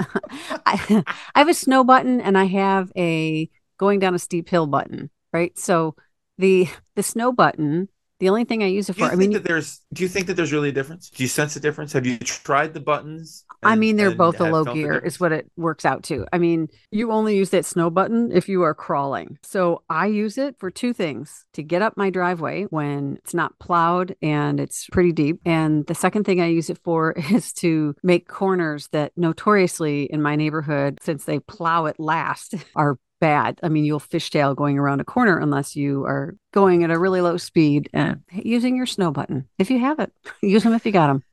I, 0.65 1.03
I 1.35 1.39
have 1.39 1.49
a 1.49 1.53
snow 1.53 1.83
button 1.83 2.21
and 2.21 2.37
I 2.37 2.45
have 2.45 2.91
a 2.97 3.49
going 3.77 3.99
down 3.99 4.15
a 4.15 4.19
steep 4.19 4.49
hill 4.49 4.67
button, 4.67 5.09
right? 5.33 5.57
So 5.57 5.95
the, 6.37 6.67
the 6.95 7.03
snow 7.03 7.31
button, 7.31 7.89
the 8.19 8.29
only 8.29 8.45
thing 8.45 8.63
I 8.63 8.67
use 8.67 8.89
it 8.89 8.93
for, 8.93 9.05
I 9.05 9.15
mean, 9.15 9.31
that 9.33 9.43
there's? 9.43 9.81
Do 9.93 10.03
you 10.03 10.09
think 10.09 10.27
that 10.27 10.33
there's 10.33 10.51
really 10.51 10.69
a 10.69 10.71
difference? 10.71 11.09
Do 11.09 11.23
you 11.23 11.29
sense 11.29 11.55
a 11.55 11.59
difference? 11.59 11.93
Have 11.93 12.05
you 12.05 12.17
tried 12.17 12.73
the 12.73 12.79
buttons? 12.79 13.45
I 13.63 13.75
mean, 13.75 13.95
they're 13.95 14.15
both 14.15 14.39
a 14.39 14.49
low 14.49 14.63
gear, 14.63 14.97
is 14.97 15.19
what 15.19 15.31
it 15.31 15.51
works 15.55 15.85
out 15.85 16.03
to. 16.03 16.25
I 16.33 16.37
mean, 16.37 16.67
you 16.91 17.11
only 17.11 17.35
use 17.35 17.49
that 17.51 17.65
snow 17.65 17.89
button 17.89 18.31
if 18.31 18.49
you 18.49 18.63
are 18.63 18.73
crawling. 18.73 19.37
So 19.43 19.83
I 19.89 20.07
use 20.07 20.37
it 20.37 20.55
for 20.59 20.71
two 20.71 20.93
things 20.93 21.45
to 21.53 21.63
get 21.63 21.81
up 21.81 21.97
my 21.97 22.09
driveway 22.09 22.63
when 22.65 23.17
it's 23.17 23.33
not 23.33 23.57
plowed 23.59 24.15
and 24.21 24.59
it's 24.59 24.87
pretty 24.91 25.11
deep. 25.11 25.39
And 25.45 25.85
the 25.87 25.95
second 25.95 26.25
thing 26.25 26.41
I 26.41 26.47
use 26.47 26.69
it 26.69 26.79
for 26.83 27.11
is 27.31 27.53
to 27.53 27.95
make 28.03 28.27
corners 28.27 28.87
that 28.91 29.11
notoriously 29.15 30.03
in 30.03 30.21
my 30.21 30.35
neighborhood, 30.35 30.99
since 31.01 31.25
they 31.25 31.39
plow 31.39 31.85
it 31.85 31.99
last, 31.99 32.55
are 32.75 32.97
bad. 33.19 33.59
I 33.63 33.69
mean, 33.69 33.85
you'll 33.85 33.99
fishtail 33.99 34.55
going 34.55 34.77
around 34.77 35.01
a 35.01 35.05
corner 35.05 35.37
unless 35.39 35.75
you 35.75 36.05
are 36.05 36.35
going 36.53 36.83
at 36.83 36.91
a 36.91 36.99
really 36.99 37.21
low 37.21 37.37
speed 37.37 37.89
and 37.93 38.21
using 38.31 38.75
your 38.75 38.85
snow 38.85 39.11
button. 39.11 39.47
If 39.57 39.69
you 39.69 39.79
have 39.79 39.99
it, 39.99 40.11
use 40.41 40.63
them 40.63 40.73
if 40.73 40.85
you 40.85 40.91
got 40.91 41.07
them. 41.07 41.23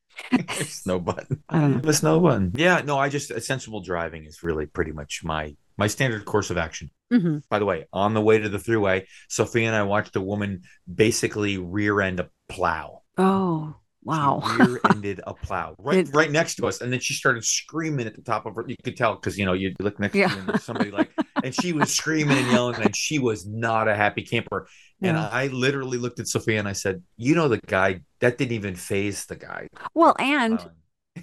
snow 0.65 0.99
button. 1.01 1.43
I 1.49 1.61
don't 1.61 1.73
know. 1.73 1.79
The 1.81 1.93
snow 1.93 2.21
button. 2.21 2.53
Yeah, 2.55 2.83
no, 2.85 2.99
I 2.99 3.09
just 3.09 3.33
sensible 3.43 3.81
driving 3.81 4.25
is 4.25 4.43
really 4.43 4.67
pretty 4.67 4.93
much 4.93 5.23
my 5.25 5.57
my 5.77 5.89
standard 5.89 6.25
course 6.25 6.51
of 6.51 6.57
action. 6.57 6.91
hmm 7.11 7.39
By 7.49 7.59
the 7.59 7.65
way, 7.65 7.87
on 7.93 8.15
the 8.15 8.21
way 8.21 8.39
to 8.39 8.49
the 8.49 8.59
thruway, 8.59 9.07
Sophia 9.29 9.67
and 9.67 9.77
I 9.77 9.83
watched 9.83 10.15
a 10.17 10.21
woman 10.21 10.63
basically 10.93 11.59
rear 11.59 12.01
end 12.01 12.21
a 12.21 12.31
plow. 12.49 13.03
Oh, 13.19 13.75
wow. 14.05 14.41
rear 14.59 14.81
ended 14.91 15.21
a 15.27 15.35
plow 15.35 15.75
right 15.79 15.99
It- 15.99 16.15
right 16.15 16.31
next 16.31 16.57
to 16.57 16.67
us, 16.67 16.81
and 16.81 16.93
then 16.93 17.01
she 17.01 17.15
started 17.15 17.45
screaming 17.45 18.07
at 18.07 18.15
the 18.15 18.23
top 18.23 18.47
of 18.47 18.55
her. 18.57 18.65
You 18.67 18.77
could 18.83 18.97
tell 18.97 19.15
because 19.15 19.39
you 19.39 19.45
know 19.47 19.53
you 19.53 19.75
look 19.81 19.99
next 19.99 20.15
Yeah. 20.15 20.29
to 20.29 20.35
you 20.37 20.43
and 20.53 20.61
somebody 20.61 20.91
like, 20.91 21.11
and 21.43 21.55
she 21.55 21.73
was 21.73 21.93
screaming 21.93 22.39
and 22.39 22.51
yelling, 22.53 22.81
and 22.83 22.95
she 22.95 23.19
was 23.19 23.47
not 23.47 23.89
a 23.89 23.95
happy 23.97 24.23
camper. 24.23 24.67
And 25.03 25.17
Yeah. 25.17 25.29
I 25.29 25.49
literally 25.49 25.99
looked 25.99 26.21
at 26.21 26.29
Sophia 26.29 26.59
and 26.59 26.69
I 26.69 26.73
said, 26.73 27.03
"You 27.17 27.35
know 27.35 27.49
the 27.49 27.61
guy 27.67 28.01
that 28.21 28.39
didn't 28.39 28.53
even 28.53 28.75
phase 28.77 29.27
the 29.27 29.37
guy." 29.37 29.69
Well, 29.95 30.15
and 30.19 30.59
plowing." 30.59 30.75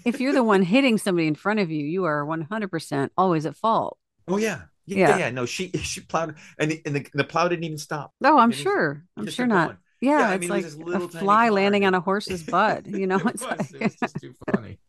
if 0.05 0.19
you're 0.21 0.33
the 0.33 0.43
one 0.43 0.61
hitting 0.61 0.97
somebody 0.97 1.27
in 1.27 1.35
front 1.35 1.59
of 1.59 1.69
you, 1.69 1.83
you 1.85 2.05
are 2.05 2.25
100% 2.25 3.09
always 3.17 3.45
at 3.45 3.55
fault. 3.57 3.97
Oh 4.27 4.37
yeah. 4.37 4.61
Yeah, 4.85 4.97
Yeah. 5.09 5.17
yeah. 5.19 5.29
No, 5.31 5.45
she 5.45 5.69
she 5.83 6.01
plowed, 6.01 6.35
and, 6.59 6.79
and 6.85 6.95
the, 6.95 7.05
the 7.13 7.23
plow 7.23 7.47
didn't 7.47 7.63
even 7.65 7.77
stop. 7.77 8.11
Oh, 8.23 8.37
I'm 8.37 8.51
sure. 8.51 9.03
I'm 9.17 9.27
sure 9.29 9.47
not. 9.47 9.67
going. 9.67 9.77
Yeah, 10.01 10.17
Yeah, 10.17 10.29
I 10.29 10.37
it's 10.37 10.37
mean, 10.37 10.49
like 10.49 10.65
this 10.65 10.77
a 10.91 10.99
fly 10.99 11.49
landing 11.49 11.85
on 11.85 11.93
a 11.93 12.01
horse's 12.01 12.43
butt. 12.43 12.87
You 12.87 13.07
know, 13.07 13.17
It 13.25 13.33
it's 13.33 13.45
was, 13.45 13.47
like 13.47 13.61
it 13.73 13.81
was 13.81 13.95
just 13.95 14.19
too 14.19 14.33
funny. 14.53 14.79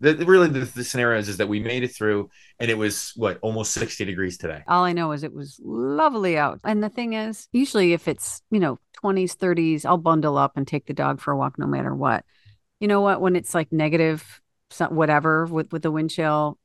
The, 0.00 0.16
really, 0.26 0.48
the, 0.48 0.60
the 0.60 0.84
scenario 0.84 1.18
is, 1.18 1.28
is 1.28 1.38
that 1.38 1.48
we 1.48 1.60
made 1.60 1.82
it 1.84 1.88
through, 1.96 2.30
and 2.60 2.70
it 2.70 2.78
was 2.78 3.12
what 3.16 3.38
almost 3.42 3.72
sixty 3.72 4.04
degrees 4.04 4.38
today. 4.38 4.64
all 4.66 4.84
I 4.84 4.92
know 4.92 5.12
is 5.12 5.22
it 5.24 5.32
was 5.32 5.58
lovely 5.64 6.36
out. 6.36 6.60
And 6.62 6.82
the 6.82 6.90
thing 6.90 7.14
is, 7.14 7.48
usually 7.52 7.92
if 7.94 8.06
it's, 8.06 8.42
you 8.50 8.60
know, 8.60 8.78
20s, 9.02 9.34
30s, 9.34 9.86
I'll 9.86 9.96
bundle 9.96 10.36
up 10.36 10.56
and 10.56 10.66
take 10.66 10.86
the 10.86 10.92
dog 10.94 11.20
for 11.20 11.32
a 11.32 11.36
walk 11.36 11.58
no 11.58 11.66
matter 11.66 11.94
what. 11.94 12.24
You 12.80 12.88
know 12.88 13.00
what? 13.00 13.20
When 13.20 13.36
it's 13.36 13.54
like 13.54 13.72
negative, 13.72 14.40
whatever 14.90 15.46
with, 15.46 15.72
with 15.72 15.82
the 15.82 15.90
wind 15.90 16.10
chill, 16.10 16.58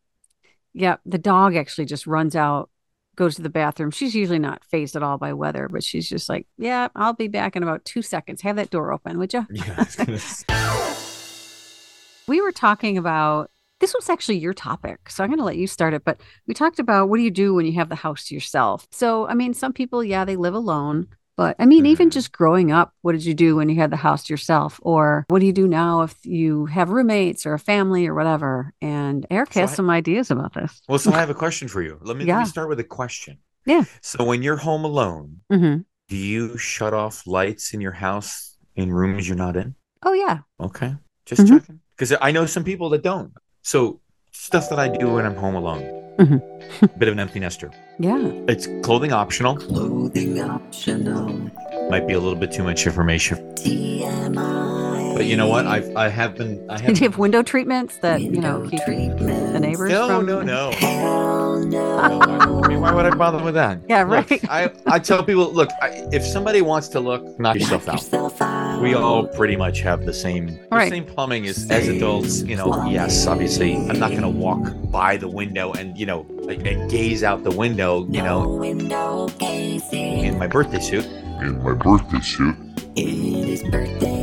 yeah, 0.73 0.97
the 1.05 1.17
dog 1.19 1.55
actually 1.55 1.85
just 1.85 2.07
runs 2.07 2.35
out, 2.35 2.69
goes 3.15 3.35
to 3.35 3.41
the 3.41 3.49
bathroom. 3.49 3.91
She's 3.91 4.15
usually 4.15 4.39
not 4.39 4.63
phased 4.63 4.95
at 4.95 5.03
all 5.03 5.17
by 5.17 5.33
weather, 5.33 5.67
but 5.69 5.83
she's 5.83 6.09
just 6.09 6.29
like, 6.29 6.47
yeah, 6.57 6.87
I'll 6.95 7.13
be 7.13 7.27
back 7.27 7.55
in 7.55 7.63
about 7.63 7.85
two 7.85 8.01
seconds. 8.01 8.41
Have 8.41 8.55
that 8.55 8.69
door 8.69 8.91
open, 8.91 9.17
would 9.19 9.33
you? 9.33 9.45
Yeah, 9.53 9.75
I 9.77 9.83
was 9.83 9.95
gonna 9.95 10.17
say. 10.17 10.45
we 12.27 12.41
were 12.41 12.51
talking 12.51 12.97
about 12.97 13.49
this 13.79 13.93
was 13.93 14.09
actually 14.09 14.37
your 14.37 14.53
topic 14.53 15.09
so 15.09 15.23
i'm 15.23 15.29
going 15.29 15.39
to 15.39 15.43
let 15.43 15.57
you 15.57 15.67
start 15.67 15.93
it 15.93 16.05
but 16.05 16.19
we 16.47 16.53
talked 16.53 16.79
about 16.79 17.09
what 17.09 17.17
do 17.17 17.23
you 17.23 17.31
do 17.31 17.53
when 17.53 17.65
you 17.65 17.73
have 17.73 17.89
the 17.89 17.95
house 17.95 18.25
to 18.25 18.33
yourself 18.33 18.87
so 18.91 19.27
i 19.27 19.33
mean 19.33 19.53
some 19.53 19.73
people 19.73 20.03
yeah 20.03 20.23
they 20.23 20.35
live 20.35 20.53
alone 20.53 21.07
but 21.35 21.55
i 21.59 21.65
mean 21.65 21.85
even 21.85 22.09
Mhm. 22.09 22.13
just 22.13 22.31
growing 22.31 22.71
up 22.71 22.93
what 23.01 23.13
did 23.13 23.25
you 23.25 23.33
do 23.33 23.55
when 23.55 23.69
you 23.69 23.75
had 23.75 23.91
the 23.91 23.97
house 23.97 24.29
yourself 24.29 24.79
or 24.83 25.25
what 25.29 25.39
do 25.39 25.45
you 25.45 25.53
do 25.53 25.67
now 25.67 26.01
if 26.03 26.15
you 26.25 26.65
have 26.67 26.89
roommates 26.89 27.45
or 27.45 27.53
a 27.53 27.59
family 27.59 28.07
or 28.07 28.13
whatever 28.15 28.73
and 28.81 29.25
eric 29.31 29.53
So 29.53 29.61
has 29.61 29.71
I- 29.71 29.75
some 29.75 29.89
ideas 29.89 30.31
about 30.31 30.53
this 30.53 30.81
Well, 30.87 30.99
so 30.99 31.11
I 31.11 31.19
have 31.19 31.29
a 31.29 31.33
question 31.45 31.67
for 31.67 31.81
you. 31.81 31.97
Let 32.01 32.17
me, 32.17 32.25
let 32.25 32.39
me 32.39 32.45
start 32.45 32.69
with 32.69 32.79
a 32.79 32.83
question. 32.83 33.37
Yeah. 33.65 33.85
So 34.01 34.23
when 34.25 34.43
you're 34.43 34.57
home 34.57 34.83
alone, 34.85 35.41
hmm 35.51 35.77
do 36.09 36.17
you 36.17 36.57
shut 36.57 36.93
off 36.93 37.25
lights 37.25 37.73
in 37.73 37.79
your 37.81 37.93
house 37.93 38.57
in 38.75 38.91
rooms 38.91 39.27
you're 39.27 39.37
not 39.47 39.55
in? 39.55 39.75
oh 40.03 40.13
yeah 40.13 40.39
Okay, 40.59 40.95
just 41.25 41.41
Mhm. 41.43 41.49
checking. 41.49 41.79
Because 41.95 42.13
I 42.21 42.31
know 42.31 42.45
some 42.45 42.63
people 42.65 42.89
that 42.89 43.03
don't. 43.03 43.31
So 43.61 44.01
stuff 44.31 44.67
that 44.69 44.79
I 44.79 44.87
do 44.89 45.13
when 45.13 45.25
I'm 45.25 45.35
home 45.35 45.55
alone. 45.55 46.02
Mhm. 46.19 46.41
Bit 46.99 47.07
of 47.07 47.13
an 47.13 47.19
empty 47.19 47.39
nester. 47.39 47.71
yeah 47.99 48.31
It's 48.47 48.67
clothing 48.83 49.11
optional. 49.13 49.55
Clothing 49.57 50.39
optional. 50.41 51.49
Might 51.89 52.07
be 52.07 52.13
a 52.13 52.19
little 52.19 52.37
bit 52.39 52.51
too 52.51 52.63
much 52.63 52.85
information. 52.85 53.37
TMI. 53.55 54.82
But 55.15 55.25
you 55.25 55.35
know 55.37 55.47
what? 55.47 55.65
I've 55.67 55.95
I 55.95 56.09
have 56.09 56.35
been 56.35 56.65
I 56.69 56.79
have 56.79 56.87
did 56.87 56.99
you 56.99 57.07
have 57.09 57.17
window 57.17 57.43
treatments 57.43 57.97
that 57.97 58.21
you 58.21 58.31
know 58.31 58.59
Window 58.59 58.69
keep 58.85 59.17
the 59.19 59.59
neighbors 59.59 59.89
No, 59.91 60.07
from 60.07 60.25
no, 60.25 60.41
no. 60.41 60.71
No. 61.63 61.99
I 62.21 62.67
mean, 62.67 62.81
why 62.81 62.91
would 62.93 63.05
I 63.05 63.11
bother 63.15 63.41
with 63.43 63.53
that? 63.53 63.79
Yeah, 63.87 64.03
Look, 64.03 64.29
right. 64.29 64.49
I, 64.49 64.71
I 64.87 64.99
tell 64.99 65.23
people, 65.23 65.51
look, 65.53 65.69
I, 65.81 66.07
if 66.11 66.25
somebody 66.25 66.61
wants 66.61 66.87
to 66.89 66.99
look, 66.99 67.39
knock 67.39 67.55
yourself 67.55 67.87
out. 67.87 67.95
Yourself 67.95 68.41
out. 68.41 68.81
We 68.81 68.95
all 68.95 69.27
pretty 69.27 69.55
much 69.55 69.79
have 69.81 70.05
the 70.05 70.13
same 70.13 70.47
the 70.47 70.67
Right. 70.71 70.89
same 70.91 71.05
plumbing 71.05 71.45
as, 71.47 71.69
as 71.71 71.87
adults. 71.87 72.41
You 72.41 72.55
know, 72.57 72.85
yes, 72.89 73.27
obviously, 73.27 73.75
I'm 73.75 73.99
not 73.99 74.11
gonna 74.11 74.29
walk 74.29 74.59
by 74.91 75.15
the 75.17 75.27
window 75.29 75.71
and 75.73 75.97
you 75.97 76.05
know 76.05 76.25
like, 76.41 76.65
and 76.65 76.89
gaze 76.91 77.23
out 77.23 77.43
the 77.43 77.51
window. 77.51 78.05
You 78.09 78.23
know, 78.23 78.43
No 78.43 78.49
window 78.55 79.27
gazing 79.39 80.25
in 80.25 80.37
my 80.37 80.47
birthday 80.47 80.79
suit. 80.81 81.05
in 81.41 81.63
my 81.63 81.73
birthday 81.73 82.19
suit. 82.19 82.55
in 82.95 83.05
his 83.45 83.63
birthday 83.63 83.99
suit. 83.99 84.07
Hey 84.07 84.22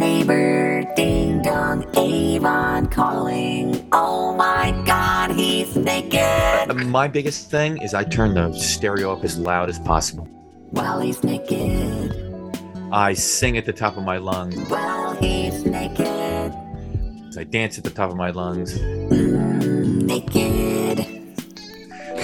neighbor, 0.00 0.82
ding 0.96 1.42
dong, 1.42 1.84
Avon 1.94 2.86
calling. 2.86 3.86
Oh 3.92 4.34
my 4.34 4.72
god, 4.86 5.32
he's 5.32 5.76
naked. 5.76 6.70
Uh, 6.70 6.74
My 6.86 7.06
biggest 7.06 7.50
thing 7.50 7.76
is 7.82 7.92
I 7.92 8.04
turn 8.04 8.32
the 8.32 8.50
stereo 8.54 9.12
up 9.12 9.22
as 9.24 9.38
loud 9.38 9.68
as 9.68 9.78
possible. 9.78 10.24
While 10.70 11.00
he's 11.00 11.22
naked. 11.22 12.16
I 12.90 13.12
sing 13.12 13.58
at 13.58 13.66
the 13.66 13.74
top 13.74 13.98
of 13.98 14.04
my 14.04 14.16
lungs. 14.16 14.56
While 14.70 15.14
he's 15.16 15.66
naked. 15.66 16.54
I 17.36 17.44
dance 17.44 17.76
at 17.76 17.84
the 17.84 17.90
top 17.90 18.10
of 18.10 18.16
my 18.16 18.30
lungs. 18.30 18.78
Mm, 18.78 20.02
naked. 20.02 21.00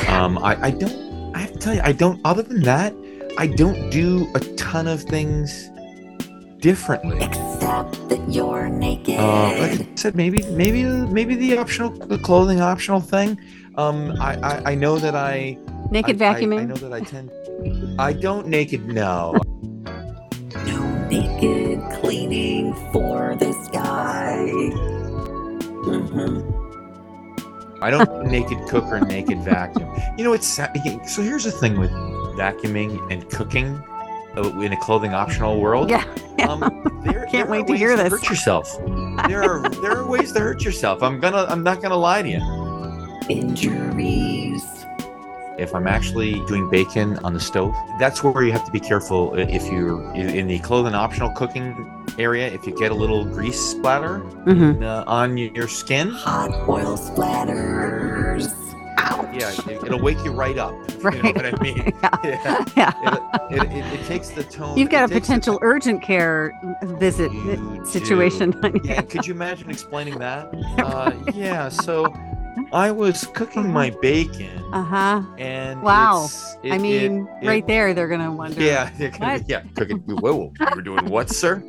Um, 0.09 0.39
I, 0.39 0.57
I 0.69 0.71
don't. 0.71 1.35
I 1.37 1.41
have 1.41 1.53
to 1.53 1.59
tell 1.59 1.75
you, 1.75 1.83
I 1.85 1.93
don't. 1.93 2.21
Other 2.25 2.43
than 2.43 2.63
that, 2.63 2.95
I 3.37 3.47
don't 3.47 3.91
do 3.91 4.27
a 4.35 4.41
ton 4.57 4.89
of 4.89 5.03
things 5.03 5.71
differently. 6.61 7.21
Except 7.67 8.09
that 8.09 8.29
you're 8.33 8.69
naked. 8.69 9.19
Uh, 9.19 9.59
like 9.59 9.81
I 9.81 9.89
said, 9.97 10.15
maybe, 10.15 10.43
maybe, 10.51 10.85
maybe 10.85 11.35
the 11.35 11.59
optional, 11.59 11.91
the 11.91 12.19
clothing 12.19 12.61
optional 12.61 13.01
thing. 13.01 13.39
Um, 13.77 14.13
I, 14.21 14.37
I, 14.41 14.63
I 14.73 14.75
know 14.77 14.99
that 14.99 15.15
I 15.17 15.59
naked 15.91 16.23
I- 16.23 16.31
I- 16.31 16.35
vacuuming 16.35 16.61
I, 16.61 16.65
know 16.65 16.77
that 16.77 16.93
I 16.93 17.01
tend. 17.01 17.31
I 17.99 18.13
don't 18.13 18.47
naked. 18.47 18.87
No. 18.87 19.35
No 20.65 21.07
naked 21.09 21.81
cleaning 22.01 22.73
for 22.93 23.37
this 23.39 23.57
guy. 23.69 24.47
Mhm. 25.87 26.53
I 27.83 27.91
don't 27.91 28.27
naked 28.31 28.59
cook 28.69 28.85
or 28.85 29.01
naked 29.01 29.41
vacuum. 29.45 29.89
You 30.17 30.25
know, 30.25 30.33
it's 30.33 30.47
so. 30.47 30.67
Here's 31.23 31.45
the 31.45 31.51
thing 31.51 31.79
with 31.79 31.91
vacuuming 32.39 33.01
and 33.13 33.29
cooking 33.31 33.83
in 34.37 34.73
a 34.73 34.77
clothing 34.81 35.15
optional 35.15 35.61
world. 35.61 35.89
Yeah. 35.91 36.05
Um, 36.49 36.61
there, 37.05 37.27
Can't 37.27 37.33
there 37.33 37.45
are 37.47 37.51
wait 37.51 37.67
to 37.67 37.73
ways 37.73 37.81
hear 37.81 37.97
this. 37.97 38.11
Hurt 38.11 38.29
yourself. 38.29 38.77
There 39.29 39.43
are 39.43 39.69
there 39.83 39.97
are 39.99 40.07
ways 40.07 40.33
to 40.33 40.41
hurt 40.41 40.63
yourself. 40.65 41.03
I'm 41.03 41.21
gonna. 41.21 41.47
I'm 41.49 41.63
not 41.63 41.81
gonna 41.83 41.97
lie 41.97 42.23
to 42.23 42.29
you. 42.29 42.41
Injuries. 43.29 44.63
If 45.59 45.75
I'm 45.75 45.87
actually 45.87 46.35
doing 46.47 46.69
bacon 46.69 47.19
on 47.25 47.33
the 47.33 47.41
stove, 47.41 47.75
that's 47.99 48.23
where 48.23 48.43
you 48.45 48.53
have 48.53 48.67
to 48.67 48.71
be 48.71 48.79
careful. 48.81 49.31
uh, 49.33 49.37
If 49.39 49.67
you're 49.73 50.15
in 50.15 50.49
the 50.49 50.59
clothing 50.59 50.95
optional 50.95 51.31
cooking 51.31 51.91
area, 52.19 52.49
if 52.53 52.67
you 52.67 52.77
get 52.77 52.91
a 52.93 52.95
little 52.95 53.25
grease 53.25 53.59
splatter 53.59 54.21
Mhm. 54.45 54.83
uh, 54.83 55.05
on 55.07 55.39
your 55.39 55.67
skin, 55.67 56.11
Hot 56.11 56.51
oil 56.69 56.99
splatters. 56.99 58.53
Yeah, 59.39 59.53
it, 59.73 59.85
it'll 59.85 60.01
wake 60.01 60.19
you 60.25 60.33
right 60.33 60.59
up. 60.59 60.75
You 61.07 61.11
know 61.13 61.21
Right. 61.21 61.37
what 61.37 61.47
I 61.47 61.63
mean? 61.63 61.93
Yeah. 62.03 62.65
Yeah. 62.77 62.93
yeah. 63.03 63.49
It, 63.51 63.63
it, 63.63 63.73
it, 63.73 64.01
it 64.01 64.07
takes 64.07 64.31
the 64.31 64.43
tone. 64.43 64.77
You've 64.77 64.91
got 64.91 65.05
a 65.05 65.09
takes 65.15 65.29
the 65.29 65.35
potential 65.35 65.59
urgent 65.63 66.03
care 66.03 66.53
visit 66.83 67.31
situation. 67.87 68.51
do. 68.63 68.81
Yeah, 68.83 69.03
could 69.03 69.27
you 69.27 69.35
imagine 69.35 69.71
explaining 69.71 70.19
that? 70.19 70.49
Uh, 70.79 71.13
yeah, 71.33 71.69
so 71.69 72.13
I 72.73 72.91
was 72.91 73.25
cooking 73.35 73.71
my 73.73 73.91
bacon, 74.03 74.59
Uh 74.73 74.83
huh. 74.83 75.23
and 75.39 75.81
Wow. 75.83 76.29
I 76.65 76.79
mean, 76.79 77.29
right 77.45 77.65
there, 77.67 77.95
they're 77.95 78.09
gonna 78.09 78.33
wonder. 78.33 78.61
Yeah, 78.61 78.91
gonna 78.99 79.45
yeah, 79.47 79.63
cooking. 79.77 79.99
Whoa, 79.99 80.53
we're 80.75 80.83
doing 80.83 81.07
what, 81.09 81.31
sir? 81.31 81.63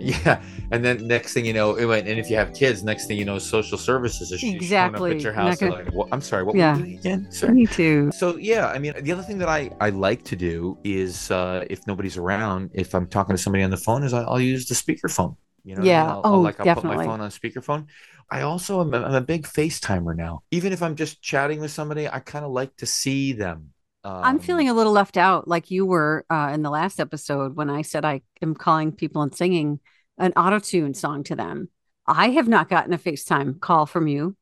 Yeah, 0.24 0.40
and 0.70 0.84
then 0.84 1.06
next 1.08 1.32
thing 1.34 1.44
you 1.44 1.52
know, 1.52 1.74
it 1.74 1.84
went. 1.86 2.06
And 2.08 2.18
if 2.18 2.30
you 2.30 2.36
have 2.36 2.54
kids, 2.54 2.84
next 2.84 3.06
thing 3.06 3.18
you 3.18 3.24
know, 3.24 3.38
social 3.38 3.78
services 3.78 4.30
is 4.32 4.40
showing 4.40 4.56
up 4.56 4.62
Exactly. 4.62 5.10
at 5.16 5.20
your 5.22 5.32
house. 5.32 5.58
Gonna- 5.58 5.72
like, 5.72 5.92
what, 5.92 6.08
I'm 6.12 6.20
sorry, 6.20 6.44
what 6.44 6.54
Yeah. 6.56 6.76
were 6.76 6.86
you 6.86 6.98
doing 6.98 7.26
again? 7.26 7.54
Me 7.54 7.66
too. 7.66 8.10
So 8.12 8.36
yeah, 8.36 8.68
I 8.68 8.78
mean, 8.78 8.92
the 9.02 9.12
other 9.12 9.22
thing 9.22 9.38
that 9.38 9.48
I 9.48 9.70
I 9.80 9.90
like 9.90 10.24
to 10.24 10.36
do 10.36 10.78
is 10.84 11.30
uh, 11.30 11.64
if 11.68 11.86
nobody's 11.86 12.16
around, 12.16 12.70
if 12.74 12.94
I'm 12.94 13.06
talking 13.08 13.34
to 13.36 13.42
somebody 13.42 13.64
on 13.64 13.70
the 13.70 13.76
phone, 13.76 14.02
is 14.04 14.12
I, 14.14 14.22
I'll 14.22 14.40
use 14.40 14.66
the 14.66 14.74
speakerphone. 14.74 15.36
You 15.64 15.74
know, 15.74 15.80
what 15.80 15.80
I 15.80 15.80
mean? 15.80 15.86
Yeah. 15.90 16.04
I'll, 16.12 16.20
I'll, 16.24 16.34
Oh, 16.34 16.40
like 16.40 16.60
I'll 16.60 16.74
put 16.74 16.84
my 16.84 17.04
phone 17.04 17.20
on 17.20 17.30
speakerphone. 17.30 17.86
I 18.30 18.42
also 18.42 18.80
am 18.80 18.94
I'm 18.94 19.14
a 19.14 19.20
big 19.20 19.46
FaceTimer 19.46 20.14
now. 20.16 20.42
Even 20.50 20.72
if 20.72 20.82
I'm 20.82 20.96
just 20.96 21.22
chatting 21.22 21.60
with 21.60 21.70
somebody, 21.70 22.08
I 22.08 22.20
kind 22.20 22.44
of 22.44 22.52
like 22.52 22.76
to 22.76 22.86
see 22.86 23.32
them. 23.32 23.72
Um, 24.08 24.24
I'm 24.24 24.38
feeling 24.38 24.68
a 24.68 24.74
little 24.74 24.92
left 24.92 25.16
out, 25.16 25.46
like 25.46 25.70
you 25.70 25.84
were 25.84 26.24
uh, 26.30 26.50
in 26.54 26.62
the 26.62 26.70
last 26.70 26.98
episode 27.00 27.56
when 27.56 27.68
I 27.68 27.82
said 27.82 28.04
I 28.04 28.22
am 28.40 28.54
calling 28.54 28.92
people 28.92 29.20
and 29.22 29.34
singing 29.34 29.80
an 30.16 30.32
auto 30.36 30.58
tune 30.60 30.94
song 30.94 31.24
to 31.24 31.36
them. 31.36 31.68
I 32.06 32.30
have 32.30 32.48
not 32.48 32.70
gotten 32.70 32.92
a 32.94 32.98
FaceTime 32.98 33.60
call 33.60 33.84
from 33.86 34.06
you, 34.08 34.34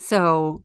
so 0.00 0.62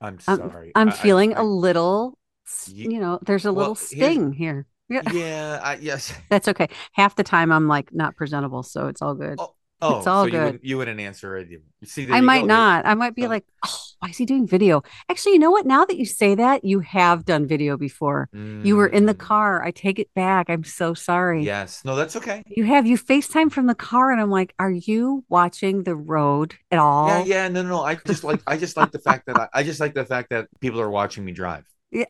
I'm 0.00 0.18
I'm- 0.26 0.50
sorry. 0.50 0.72
I'm 0.74 0.88
I- 0.88 0.92
I- 0.92 0.94
feeling 0.94 1.34
I- 1.34 1.40
a 1.40 1.44
little, 1.44 2.18
Ye- 2.66 2.92
you 2.94 3.00
know, 3.00 3.18
there's 3.22 3.44
a 3.44 3.52
Well, 3.52 3.70
little 3.70 3.74
sting 3.74 4.32
here. 4.32 4.66
Yeah, 4.88 5.02
Yeah. 5.12 5.60
I, 5.62 5.74
yes. 5.76 6.14
that's 6.30 6.46
okay. 6.48 6.68
Half 6.92 7.16
the 7.16 7.24
time 7.24 7.50
I'm 7.50 7.66
like 7.66 7.92
not 7.92 8.14
presentable, 8.16 8.62
so 8.62 8.86
it's 8.86 9.02
all 9.02 9.14
good. 9.14 9.36
Oh, 9.40 9.54
Oh, 9.82 9.98
It's 9.98 10.06
all 10.06 10.22
so 10.22 10.26
you 10.26 10.30
good. 10.32 10.44
wouldn't, 10.44 10.64
you 10.64 10.78
wouldn't 10.78 11.00
answer 11.00 11.36
it. 11.36 11.50
You 11.50 11.60
see, 11.84 12.08
I 12.10 12.22
might 12.22 12.46
not. 12.46 12.86
I 12.86 12.94
might 12.94 13.14
be 13.14 13.24
um, 13.24 13.30
like, 13.30 13.44
oh, 13.62 13.78
why 13.98 14.08
is 14.08 14.16
he 14.16 14.24
doing 14.24 14.46
video? 14.46 14.82
Actually, 15.10 15.34
you 15.34 15.38
know 15.38 15.50
what? 15.50 15.66
Now 15.66 15.84
that 15.84 15.98
you 15.98 16.06
say 16.06 16.34
that, 16.34 16.64
you 16.64 16.80
have 16.80 17.26
done 17.26 17.46
video 17.46 17.76
before. 17.76 18.30
You 18.32 18.74
were 18.76 18.86
in 18.86 19.04
the 19.04 19.14
Mm, 19.14 19.18
car. 19.18 19.62
I 19.62 19.72
take 19.72 19.98
it 19.98 20.08
back. 20.14 20.48
I'm 20.48 20.64
so 20.64 20.94
sorry. 20.94 21.44
Yes. 21.44 21.82
No, 21.84 21.94
that's 21.94 22.16
okay. 22.16 22.42
You 22.46 22.64
have 22.64 22.86
you 22.86 22.96
FaceTime 22.96 23.52
from 23.52 23.66
the 23.66 23.74
car, 23.74 24.10
and 24.12 24.18
I'm 24.20 24.30
like, 24.30 24.54
are 24.58 24.70
you 24.70 25.24
watching 25.28 25.82
the 25.82 25.94
road 25.94 26.54
at 26.70 26.78
all? 26.78 27.08
Yeah, 27.08 27.24
yeah, 27.24 27.48
no, 27.48 27.62
no, 27.62 27.68
no. 27.68 27.82
I 27.84 27.96
just 27.96 28.24
like, 28.24 28.40
I 28.46 28.56
just 28.56 28.78
like 28.78 28.92
the 28.92 28.98
fact 28.98 29.26
that 29.26 29.36
I, 29.38 29.48
I 29.52 29.62
just 29.62 29.78
like 29.78 29.92
the 29.92 30.06
fact 30.06 30.30
that 30.30 30.48
people 30.60 30.80
are 30.80 30.90
watching 30.90 31.22
me 31.22 31.32
drive. 31.32 31.64
Yeah. 31.90 32.06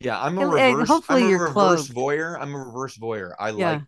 Yeah, 0.00 0.20
I'm 0.20 0.36
a 0.38 0.48
And- 0.48 0.58
and 0.58 0.74
reverse. 0.76 0.88
hopefully 0.88 1.20
I'm 1.22 1.26
a 1.26 1.30
you're 1.30 1.38
reverse 1.48 1.88
clothed. 1.88 1.94
voyeur. 1.94 2.38
I'm 2.40 2.54
a 2.54 2.58
reverse 2.58 2.96
voyeur. 2.98 3.32
I 3.38 3.50
Yeah. 3.50 3.70
like 3.72 3.82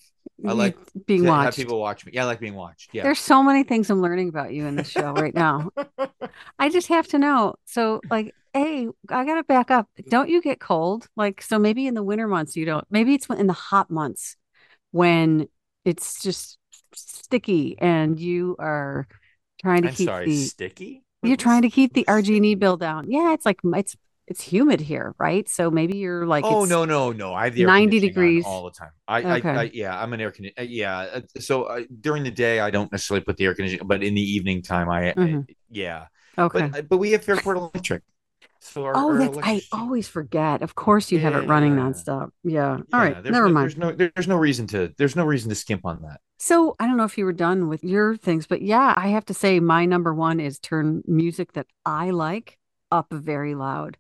I 0.44 0.52
like 0.52 0.76
being 1.06 1.24
to 1.24 1.32
have 1.32 1.36
watched. 1.46 1.56
people 1.56 1.80
watch 1.80 2.04
me. 2.04 2.12
Yeah, 2.14 2.22
I 2.22 2.26
like 2.26 2.40
being 2.40 2.54
watched. 2.54 2.90
Yeah. 2.92 3.02
There's 3.02 3.18
so 3.18 3.42
many 3.42 3.64
things 3.64 3.90
I'm 3.90 4.02
learning 4.02 4.28
about 4.28 4.52
you 4.52 4.66
in 4.66 4.76
this 4.76 4.88
show 4.88 5.12
right 5.12 5.34
now. 5.34 5.70
I 6.58 6.68
just 6.68 6.88
have 6.88 7.06
to 7.08 7.18
know. 7.18 7.54
So, 7.64 8.00
like, 8.10 8.34
hey, 8.52 8.88
I 9.08 9.24
gotta 9.24 9.44
back 9.44 9.70
up. 9.70 9.88
Don't 10.08 10.28
you 10.28 10.42
get 10.42 10.60
cold? 10.60 11.08
Like, 11.16 11.42
so 11.42 11.58
maybe 11.58 11.86
in 11.86 11.94
the 11.94 12.02
winter 12.02 12.28
months 12.28 12.56
you 12.56 12.66
don't. 12.66 12.86
Maybe 12.90 13.14
it's 13.14 13.26
in 13.30 13.46
the 13.46 13.52
hot 13.52 13.90
months 13.90 14.36
when 14.90 15.48
it's 15.84 16.22
just 16.22 16.58
sticky 16.94 17.76
and 17.78 18.18
you 18.18 18.56
are 18.58 19.08
trying 19.60 19.82
to 19.82 19.88
I'm 19.88 19.94
keep 19.94 20.06
sorry, 20.08 20.26
the 20.26 20.44
sticky. 20.44 21.02
you're 21.22 21.36
trying 21.36 21.62
to 21.62 21.70
keep 21.70 21.94
the 21.94 22.04
RG&E 22.06 22.54
bill 22.54 22.76
down. 22.76 23.10
Yeah, 23.10 23.32
it's 23.34 23.46
like 23.46 23.58
it's 23.64 23.96
it's 24.26 24.42
humid 24.42 24.80
here, 24.80 25.14
right? 25.18 25.48
So 25.48 25.70
maybe 25.70 25.98
you're 25.98 26.26
like, 26.26 26.44
oh 26.44 26.64
no 26.64 26.84
no 26.84 27.12
no! 27.12 27.34
I 27.34 27.44
have 27.44 27.54
the 27.54 27.62
air 27.62 27.66
90 27.66 28.00
degrees. 28.00 28.44
all 28.46 28.64
the 28.64 28.70
time. 28.70 28.90
I, 29.06 29.38
Okay. 29.38 29.48
I, 29.50 29.62
I 29.62 29.70
yeah, 29.72 30.00
I'm 30.00 30.12
an 30.12 30.20
air 30.20 30.30
conditioner. 30.30 30.66
Yeah, 30.66 30.98
uh, 30.98 31.20
so 31.40 31.64
uh, 31.64 31.82
during 32.00 32.22
the 32.24 32.30
day 32.30 32.60
I 32.60 32.70
don't 32.70 32.90
necessarily 32.90 33.24
put 33.24 33.36
the 33.36 33.44
air 33.44 33.54
conditioning, 33.54 33.86
but 33.86 34.02
in 34.02 34.14
the 34.14 34.22
evening 34.22 34.62
time 34.62 34.88
I, 34.88 35.10
I- 35.10 35.14
Mhm. 35.14 35.46
yeah. 35.70 36.06
okay. 36.38 36.68
But 36.68 36.78
uh, 36.78 36.82
but 36.82 36.96
we 36.98 37.12
have 37.12 37.24
Fairport 37.24 37.56
Electric. 37.58 38.02
So 38.60 38.84
our, 38.84 38.92
Oh, 38.96 39.10
our 39.10 39.18
that's 39.18 39.38
I 39.42 39.60
always 39.72 40.08
forget. 40.08 40.62
Of 40.62 40.74
course, 40.74 41.12
you 41.12 41.18
have 41.18 41.34
it 41.34 41.46
running 41.46 41.74
Yeah. 41.76 41.82
nonstop. 41.82 42.30
Yeah. 42.44 42.70
All 42.70 42.84
yeah, 42.94 42.98
right. 42.98 43.24
Never 43.24 43.48
no, 43.48 43.52
mind. 43.52 43.64
There's 43.70 43.76
no 43.76 43.92
there's 44.14 44.26
no 44.28 44.36
reason 44.36 44.66
to 44.68 44.90
there's 44.96 45.16
no 45.16 45.26
reason 45.26 45.50
to 45.50 45.54
skimp 45.54 45.84
on 45.84 46.00
that. 46.00 46.20
So 46.38 46.74
I 46.80 46.86
don't 46.86 46.96
know 46.96 47.04
if 47.04 47.18
you 47.18 47.26
were 47.26 47.34
done 47.34 47.68
with 47.68 47.84
your 47.84 48.16
things, 48.16 48.46
but 48.46 48.62
yeah, 48.62 48.94
I 48.96 49.08
have 49.08 49.26
to 49.26 49.34
say 49.34 49.60
my 49.60 49.84
number 49.84 50.14
one 50.14 50.40
is 50.40 50.58
turn 50.58 51.02
music 51.06 51.52
that 51.52 51.66
I 51.84 52.08
like 52.10 52.58
up 52.90 53.08
very 53.12 53.54
loud. 53.54 53.98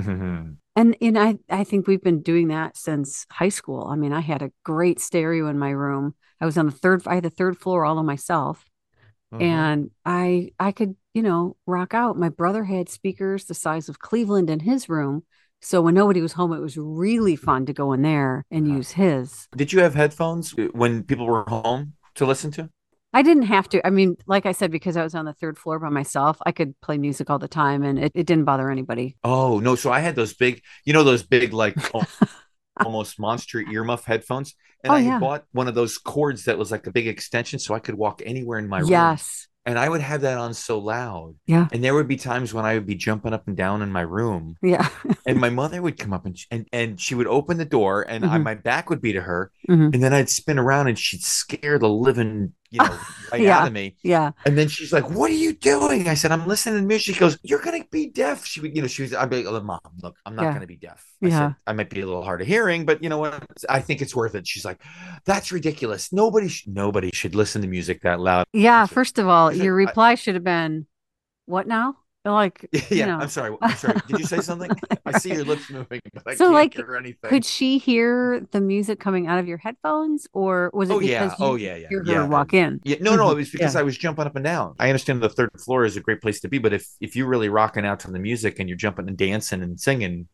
And 0.76 0.96
and 1.00 1.18
I 1.18 1.38
I 1.48 1.64
think 1.64 1.86
we've 1.86 2.02
been 2.02 2.22
doing 2.22 2.48
that 2.48 2.76
since 2.76 3.26
high 3.30 3.48
school. 3.48 3.86
I 3.90 3.96
mean, 3.96 4.12
I 4.12 4.20
had 4.20 4.42
a 4.42 4.52
great 4.64 5.00
stereo 5.00 5.48
in 5.48 5.58
my 5.58 5.70
room. 5.70 6.14
I 6.40 6.44
was 6.44 6.58
on 6.58 6.66
the 6.66 6.72
third 6.72 7.06
I 7.06 7.14
had 7.16 7.24
the 7.24 7.30
third 7.30 7.56
floor 7.58 7.84
all 7.84 7.98
on 7.98 8.06
myself. 8.06 8.66
Mhm. 9.32 9.40
And 9.42 9.90
I 10.04 10.50
I 10.58 10.72
could, 10.72 10.96
you 11.14 11.22
know, 11.22 11.56
rock 11.66 11.94
out. 11.94 12.18
My 12.18 12.28
brother 12.28 12.64
had 12.64 12.88
speakers 12.88 13.44
the 13.46 13.54
size 13.54 13.88
of 13.88 13.98
Cleveland 13.98 14.50
in 14.50 14.60
his 14.60 14.88
room. 14.88 15.24
So 15.62 15.80
when 15.80 15.94
nobody 15.94 16.20
was 16.20 16.34
home, 16.34 16.52
it 16.52 16.60
was 16.60 16.76
really 16.76 17.36
fun 17.36 17.66
to 17.66 17.72
go 17.72 17.92
in 17.92 18.02
there 18.02 18.44
and 18.50 18.66
Uh-huh. 18.66 18.76
use 18.76 18.90
his. 18.92 19.48
Did 19.56 19.72
you 19.72 19.80
have 19.80 19.94
headphones 19.94 20.54
when 20.74 21.02
people 21.04 21.26
were 21.26 21.44
home 21.48 21.94
to 22.16 22.26
listen 22.26 22.50
to? 22.52 22.70
I 23.16 23.22
didn't 23.22 23.44
have 23.44 23.66
to. 23.70 23.86
I 23.86 23.90
mean, 23.90 24.16
like 24.26 24.44
I 24.44 24.52
said, 24.52 24.70
because 24.70 24.96
I 24.96 25.02
was 25.02 25.14
on 25.14 25.24
the 25.24 25.32
third 25.32 25.58
floor 25.58 25.78
by 25.78 25.88
myself, 25.88 26.36
I 26.44 26.52
could 26.52 26.78
play 26.82 26.98
music 26.98 27.30
all 27.30 27.38
the 27.38 27.48
time 27.48 27.82
and 27.82 27.98
it, 27.98 28.12
it 28.14 28.26
didn't 28.26 28.44
bother 28.44 28.70
anybody. 28.70 29.16
Oh 29.24 29.58
no! 29.58 29.74
So 29.74 29.90
I 29.90 30.00
had 30.00 30.16
those 30.16 30.34
big, 30.34 30.60
you 30.84 30.92
know, 30.92 31.02
those 31.02 31.22
big 31.22 31.52
like 31.54 31.76
almost 32.84 33.18
monster 33.18 33.58
earmuff 33.62 34.04
headphones, 34.04 34.54
and 34.84 34.92
Oh, 34.92 34.96
I 34.96 35.00
yeah. 35.00 35.18
bought 35.18 35.44
one 35.52 35.66
of 35.68 35.74
those 35.74 35.96
cords 35.98 36.44
that 36.44 36.58
was 36.58 36.70
like 36.70 36.86
a 36.86 36.92
big 36.92 37.08
extension, 37.08 37.58
so 37.58 37.74
I 37.74 37.78
could 37.78 37.94
walk 37.94 38.20
anywhere 38.24 38.58
in 38.58 38.68
my 38.68 38.80
room. 38.80 38.90
Yes. 38.90 39.48
And 39.64 39.80
I 39.80 39.88
would 39.88 40.00
have 40.00 40.20
that 40.20 40.38
on 40.38 40.54
so 40.54 40.78
loud, 40.78 41.34
Yeah. 41.46 41.66
and 41.72 41.82
there 41.82 41.94
would 41.94 42.06
be 42.06 42.14
times 42.16 42.54
when 42.54 42.64
I 42.64 42.74
would 42.74 42.86
be 42.86 42.94
jumping 42.94 43.32
up 43.32 43.48
and 43.48 43.56
down 43.56 43.82
in 43.82 43.90
my 43.90 44.02
room, 44.02 44.54
Yeah. 44.62 44.88
and 45.26 45.40
my 45.40 45.50
mother 45.50 45.82
would 45.82 45.98
come 45.98 46.12
up 46.12 46.24
and 46.24 46.38
sh- 46.38 46.46
and, 46.52 46.68
and 46.72 47.00
she 47.00 47.16
would 47.16 47.26
open 47.26 47.56
the 47.56 47.64
door, 47.64 48.02
and 48.08 48.24
I, 48.24 48.38
Mhm. 48.38 48.44
my 48.44 48.54
back 48.54 48.90
would 48.90 49.00
be 49.02 49.12
to 49.14 49.20
her, 49.22 49.50
Mhm. 49.68 49.92
and 49.92 50.00
then 50.02 50.12
I'd 50.12 50.28
spin 50.30 50.60
around, 50.60 50.86
and 50.86 50.96
she'd 50.96 51.24
scare 51.24 51.80
the 51.80 51.88
living, 51.88 52.52
you 52.70 52.78
know, 52.78 52.98
right 53.32 53.40
Yeah. 53.40 53.58
out 53.60 53.66
of 53.68 53.72
me. 53.72 53.96
Yeah. 54.02 54.32
And 54.44 54.56
then 54.58 54.68
she's 54.68 54.92
like, 54.92 55.08
"What 55.10 55.30
are 55.30 55.34
you 55.34 55.52
doing?" 55.54 56.08
I 56.08 56.14
said, 56.14 56.32
"I'm 56.32 56.46
listening 56.46 56.80
to 56.80 56.86
music." 56.86 57.14
She 57.14 57.20
goes, 57.20 57.38
"You're 57.42 57.60
gonna 57.62 57.84
be 57.90 58.08
deaf." 58.10 58.44
She 58.44 58.60
would, 58.60 58.74
you 58.74 58.82
know, 58.82 58.88
she 58.88 59.02
was. 59.02 59.14
I'd 59.14 59.30
be 59.30 59.42
like, 59.42 59.46
oh, 59.46 59.60
"Mom, 59.60 59.80
look, 60.02 60.16
I'm 60.26 60.34
not 60.36 60.42
Yeah. 60.44 60.52
gonna 60.54 60.66
be 60.66 60.76
deaf." 60.76 61.04
I 61.22 61.26
Yeah. 61.28 61.38
said, 61.38 61.56
"I 61.66 61.72
might 61.72 61.90
be 61.90 62.00
a 62.00 62.06
little 62.06 62.22
hard 62.24 62.40
of 62.40 62.46
hearing, 62.46 62.84
but 62.84 63.02
you 63.02 63.08
know 63.08 63.18
what? 63.18 63.44
I 63.68 63.80
think 63.80 64.02
it's 64.02 64.14
worth 64.14 64.34
it." 64.34 64.46
She's 64.46 64.64
like, 64.64 64.80
"That's 65.24 65.52
ridiculous. 65.52 66.12
Nobody, 66.12 66.48
sh- 66.48 66.64
nobody 66.66 67.10
should 67.12 67.34
listen 67.34 67.62
to 67.62 67.68
music 67.68 68.02
that 68.02 68.20
loud." 68.20 68.46
Yeah. 68.52 68.84
It. 68.84 68.90
First 68.90 69.18
of 69.18 69.28
all, 69.28 69.52
your 69.52 69.74
I- 69.74 69.84
reply 69.84 70.14
should 70.14 70.34
have 70.34 70.44
been, 70.44 70.86
what 71.46 71.66
now? 71.66 71.96
Like, 72.32 72.68
yeah, 72.72 72.80
you 72.90 73.06
know. 73.06 73.18
I'm 73.18 73.28
sorry. 73.28 73.56
I'm 73.62 73.76
sorry. 73.76 74.00
Did 74.06 74.18
you 74.18 74.24
say 74.24 74.40
something? 74.40 74.70
I 75.04 75.12
see 75.12 75.32
your 75.32 75.44
lips 75.44 75.70
moving, 75.70 76.00
but 76.12 76.22
I 76.26 76.34
So, 76.34 76.52
can't 76.52 76.54
like, 76.54 76.74
hear 76.74 76.96
anything. 76.96 77.30
could 77.30 77.44
she 77.44 77.78
hear 77.78 78.46
the 78.50 78.60
music 78.60 79.00
coming 79.00 79.26
out 79.26 79.38
of 79.38 79.46
your 79.46 79.58
headphones 79.58 80.26
or 80.32 80.70
was 80.74 80.90
it 80.90 80.94
oh 80.94 81.00
because 81.00 81.10
yeah. 81.10 81.24
you 81.38 81.44
Oh 81.44 81.54
yeah. 81.54 81.76
Yeah. 81.76 81.88
yeah. 82.04 82.26
walk 82.26 82.54
in? 82.54 82.80
Yeah, 82.84 82.96
no, 83.00 83.16
no, 83.16 83.28
it 83.28 83.30
mm-hmm. 83.30 83.36
was 83.38 83.50
because 83.50 83.74
Yeah. 83.74 83.80
I 83.80 83.82
was 83.84 83.96
jumping 83.96 84.26
up 84.26 84.36
and 84.36 84.44
down. 84.44 84.74
I 84.78 84.88
understand 84.88 85.22
the 85.22 85.28
third 85.28 85.50
floor 85.58 85.84
is 85.84 85.96
a 85.96 86.00
great 86.00 86.20
place 86.20 86.40
to 86.40 86.48
be, 86.48 86.58
but 86.58 86.72
if 86.72 86.86
if 87.00 87.16
you're 87.16 87.28
really 87.28 87.48
rocking 87.48 87.86
out 87.86 88.00
to 88.00 88.10
the 88.10 88.18
music 88.18 88.58
and 88.58 88.68
you're 88.68 88.78
jumping 88.78 89.08
and 89.08 89.16
dancing 89.16 89.62
and 89.62 89.78
singing, 89.78 90.28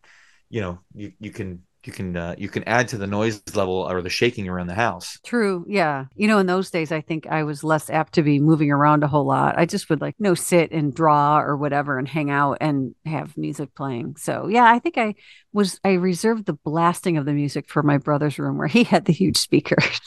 you 0.50 0.61
know, 0.61 0.81
you 0.94 1.12
you 1.18 1.31
can 1.31 1.62
you 1.87 1.92
can 1.92 2.16
uh, 2.16 2.35
you 2.38 2.49
can 2.49 2.62
add 2.64 2.88
to 2.88 2.99
the 2.99 3.07
noise 3.07 3.42
level 3.55 3.75
or 3.75 4.03
the 4.03 4.11
shaking 4.11 4.49
around 4.49 4.68
the 4.68 4.75
house. 4.75 5.18
True. 5.25 5.64
Yeah. 5.68 6.07
You 6.14 6.29
know, 6.29 6.38
in 6.38 6.47
those 6.47 6.71
days, 6.71 6.92
I 6.92 7.01
think 7.01 7.27
I 7.27 7.42
was 7.42 7.64
less 7.64 7.90
apt 7.90 8.14
to 8.14 8.23
be 8.23 8.38
moving 8.38 8.71
around 8.71 9.03
a 9.03 9.09
whole 9.09 9.27
lot. 9.27 9.59
I 9.59 9.66
just 9.66 9.90
would 9.90 10.01
like, 10.01 10.14
you 10.18 10.25
know, 10.25 10.35
sit 10.35 10.73
and 10.73 10.95
draw 10.95 11.40
or 11.40 11.57
whatever 11.57 11.99
and 11.99 12.07
hang 12.07 12.31
out 12.31 12.59
and 12.61 12.95
have 13.05 13.37
music 13.37 13.75
playing. 13.75 14.16
So, 14.16 14.49
yeah, 14.49 14.64
I 14.64 14.79
think 14.79 14.99
I 14.99 15.14
was, 15.53 15.81
I 15.85 15.92
reserved 15.92 16.47
the 16.47 16.53
blasting 16.53 17.16
of 17.16 17.27
the 17.27 17.33
music 17.33 17.68
for 17.68 17.83
my 17.83 17.99
brother's 17.99 18.38
room 18.38 18.59
where 18.59 18.68
he 18.68 18.85
had 18.92 19.05
the 19.05 19.12
huge 19.12 19.37
speakers. 19.37 20.01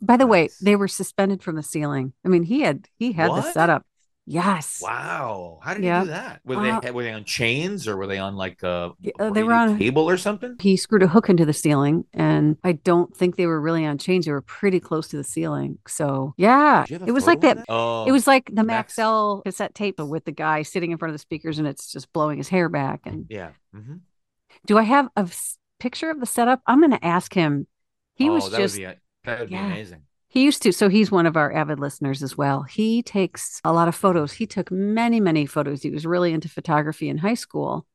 By 0.00 0.16
the 0.16 0.26
way, 0.26 0.48
they 0.62 0.76
were 0.76 0.88
suspended 0.88 1.42
from 1.42 1.56
the 1.56 1.62
ceiling. 1.62 2.12
I 2.24 2.28
mean, 2.28 2.42
he 2.42 2.60
had 2.60 2.88
he 2.98 3.12
had 3.12 3.30
the 3.30 3.42
setup. 3.52 3.84
Yes. 4.26 4.80
Wow. 4.82 5.58
How 5.62 5.74
did 5.74 5.84
Yeah. 5.84 6.00
you 6.00 6.04
do 6.06 6.10
that? 6.12 6.40
Were 6.44 6.56
Wow. 6.56 6.80
they 6.80 6.90
were 6.90 7.02
they 7.02 7.12
on 7.12 7.24
chains 7.24 7.86
or 7.86 7.96
were 7.96 8.06
they 8.06 8.16
on 8.18 8.36
like 8.36 8.62
a 8.62 8.92
uh, 9.18 9.30
they 9.30 9.42
were 9.42 9.52
on- 9.52 9.78
cable 9.78 10.08
or 10.08 10.16
something? 10.16 10.56
He 10.60 10.78
screwed 10.78 11.02
a 11.02 11.08
hook 11.08 11.28
into 11.28 11.44
the 11.44 11.52
ceiling, 11.52 12.06
and 12.14 12.56
I 12.64 12.72
don't 12.72 13.14
think 13.14 13.36
they 13.36 13.44
were 13.46 13.60
really 13.60 13.84
on 13.84 13.98
chains. 13.98 14.24
They 14.24 14.32
were 14.32 14.40
pretty 14.40 14.80
close 14.80 15.08
to 15.08 15.18
the 15.18 15.24
ceiling. 15.24 15.78
So 15.86 16.32
yeah, 16.38 16.84
Do 16.86 16.94
you 16.94 16.98
have 17.00 17.06
a 17.08 17.10
it 17.10 17.12
was 17.12 17.26
like 17.26 17.44
of 17.44 17.56
that. 17.58 17.64
Oh, 17.68 18.06
It 18.06 18.12
was 18.12 18.26
like 18.26 18.50
the 18.50 18.64
Max- 18.64 18.96
Maxell 18.96 19.44
cassette 19.44 19.74
tape 19.74 19.98
with 20.00 20.24
the 20.24 20.32
guy 20.32 20.62
sitting 20.62 20.90
in 20.90 20.96
front 20.96 21.10
of 21.10 21.14
the 21.14 21.18
speakers, 21.18 21.58
and 21.58 21.68
it's 21.68 21.92
just 21.92 22.10
blowing 22.14 22.38
his 22.38 22.48
hair 22.48 22.68
back. 22.70 23.02
And 23.04 23.26
yeah. 23.28 23.50
hmm 23.74 23.96
do 24.66 24.78
I 24.78 24.82
have 24.84 25.08
a 25.16 25.20
s- 25.22 25.58
picture 25.80 26.08
of 26.10 26.20
the 26.20 26.26
setup? 26.26 26.62
I'm 26.66 26.78
going 26.80 26.92
to 26.92 27.04
ask 27.04 27.34
him. 27.34 27.66
He 28.14 28.30
oh, 28.30 28.34
was 28.34 28.50
that 28.50 28.56
just 28.58 28.78
would 28.78 28.86
be 28.88 28.94
that 29.24 29.40
would 29.40 29.50
Yeah. 29.50 29.66
be 29.66 29.72
amazing. 29.72 30.02
He 30.34 30.42
used 30.42 30.62
to. 30.62 30.72
So 30.72 30.88
he's 30.88 31.12
one 31.12 31.26
of 31.26 31.36
our 31.36 31.52
avid 31.52 31.78
listeners 31.78 32.20
as 32.20 32.36
well. 32.36 32.64
He 32.64 33.04
takes 33.04 33.60
a 33.64 33.72
lot 33.72 33.86
of 33.86 33.94
photos. 33.94 34.32
He 34.32 34.48
took 34.48 34.68
many, 34.72 35.20
many 35.20 35.46
photos. 35.46 35.84
He 35.84 35.90
was 35.90 36.04
really 36.04 36.32
into 36.32 36.48
photography 36.48 37.08
in 37.08 37.18
high 37.18 37.34
school. 37.34 37.86